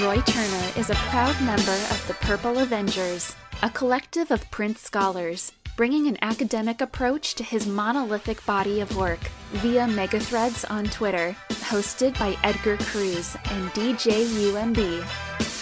Roy 0.00 0.22
Turner 0.22 0.70
is 0.76 0.88
a 0.88 0.94
proud 1.10 1.38
member 1.42 1.78
of 1.90 2.04
the 2.08 2.14
Purple 2.14 2.58
Avengers, 2.58 3.36
a 3.62 3.68
collective 3.68 4.30
of 4.30 4.50
Prince 4.50 4.80
scholars 4.80 5.52
bringing 5.76 6.06
an 6.06 6.18
academic 6.22 6.80
approach 6.80 7.34
to 7.34 7.42
his 7.42 7.66
monolithic 7.66 8.44
body 8.46 8.80
of 8.80 8.96
work 8.96 9.20
via 9.52 9.86
megathreads 9.86 10.70
on 10.70 10.84
Twitter, 10.84 11.36
hosted 11.50 12.18
by 12.18 12.36
Edgar 12.42 12.76
Cruz 12.78 13.36
and 13.50 13.70
DJ 13.70 14.24
UMB. 14.24 15.61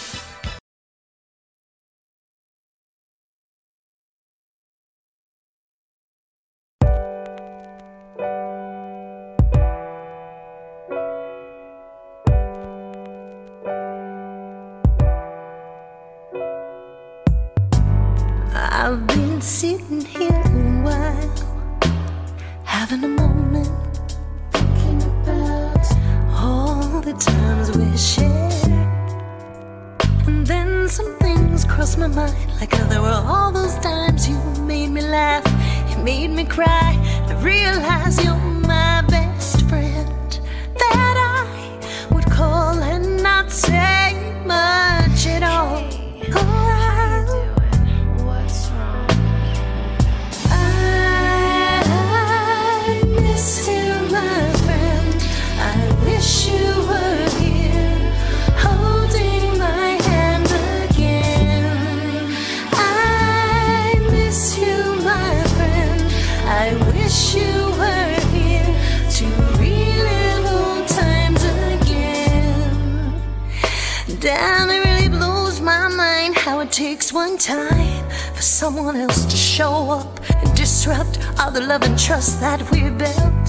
One 77.13 77.37
time 77.37 78.09
for 78.35 78.41
someone 78.41 78.95
else 78.95 79.25
to 79.25 79.35
show 79.35 79.89
up 79.89 80.19
and 80.29 80.55
disrupt 80.55 81.19
all 81.39 81.51
the 81.51 81.59
love 81.59 81.81
and 81.83 81.97
trust 81.99 82.39
that 82.39 82.61
we 82.71 82.89
built. 82.89 83.47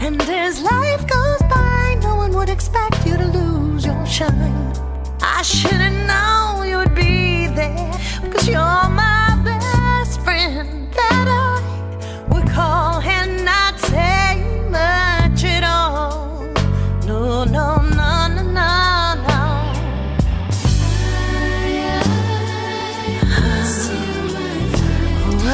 And 0.00 0.20
as 0.22 0.60
life 0.60 1.06
goes 1.06 1.40
by, 1.48 1.98
no 2.02 2.16
one 2.16 2.34
would 2.34 2.50
expect 2.50 3.06
you 3.06 3.16
to 3.16 3.26
lose 3.26 3.86
your 3.86 4.06
shine. 4.06 4.72
I 5.22 5.42
should 5.42 5.80
have 5.86 6.06
known 6.06 6.68
you 6.68 6.76
would 6.78 6.94
be 6.94 7.46
there 7.48 7.92
because 8.22 8.48
you're 8.48 8.88
my 9.00 9.25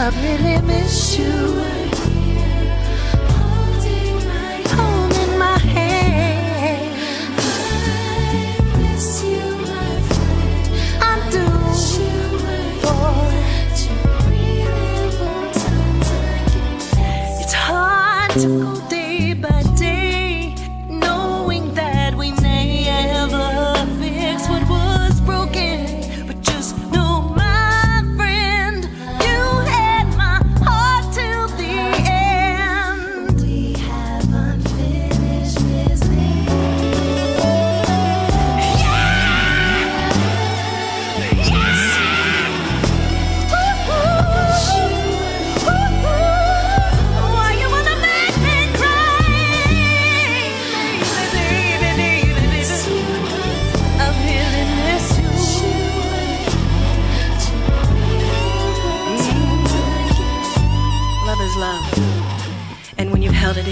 I 0.04 0.08
really 0.08 0.60
miss 0.62 1.16
you. 1.16 1.81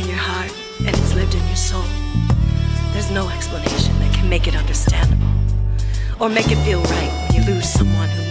In 0.01 0.09
your 0.09 0.19
heart 0.19 0.53
and 0.79 0.89
it's 0.89 1.15
lived 1.15 1.35
in 1.35 1.47
your 1.47 1.57
soul, 1.57 1.85
there's 2.93 3.11
no 3.11 3.29
explanation 3.29 3.99
that 3.99 4.15
can 4.15 4.29
make 4.29 4.47
it 4.47 4.55
understandable 4.57 5.27
or 6.19 6.29
make 6.29 6.51
it 6.51 6.57
feel 6.65 6.83
right 6.83 7.11
when 7.29 7.41
you 7.43 7.55
lose 7.55 7.69
someone 7.69 8.09
who 8.09 8.30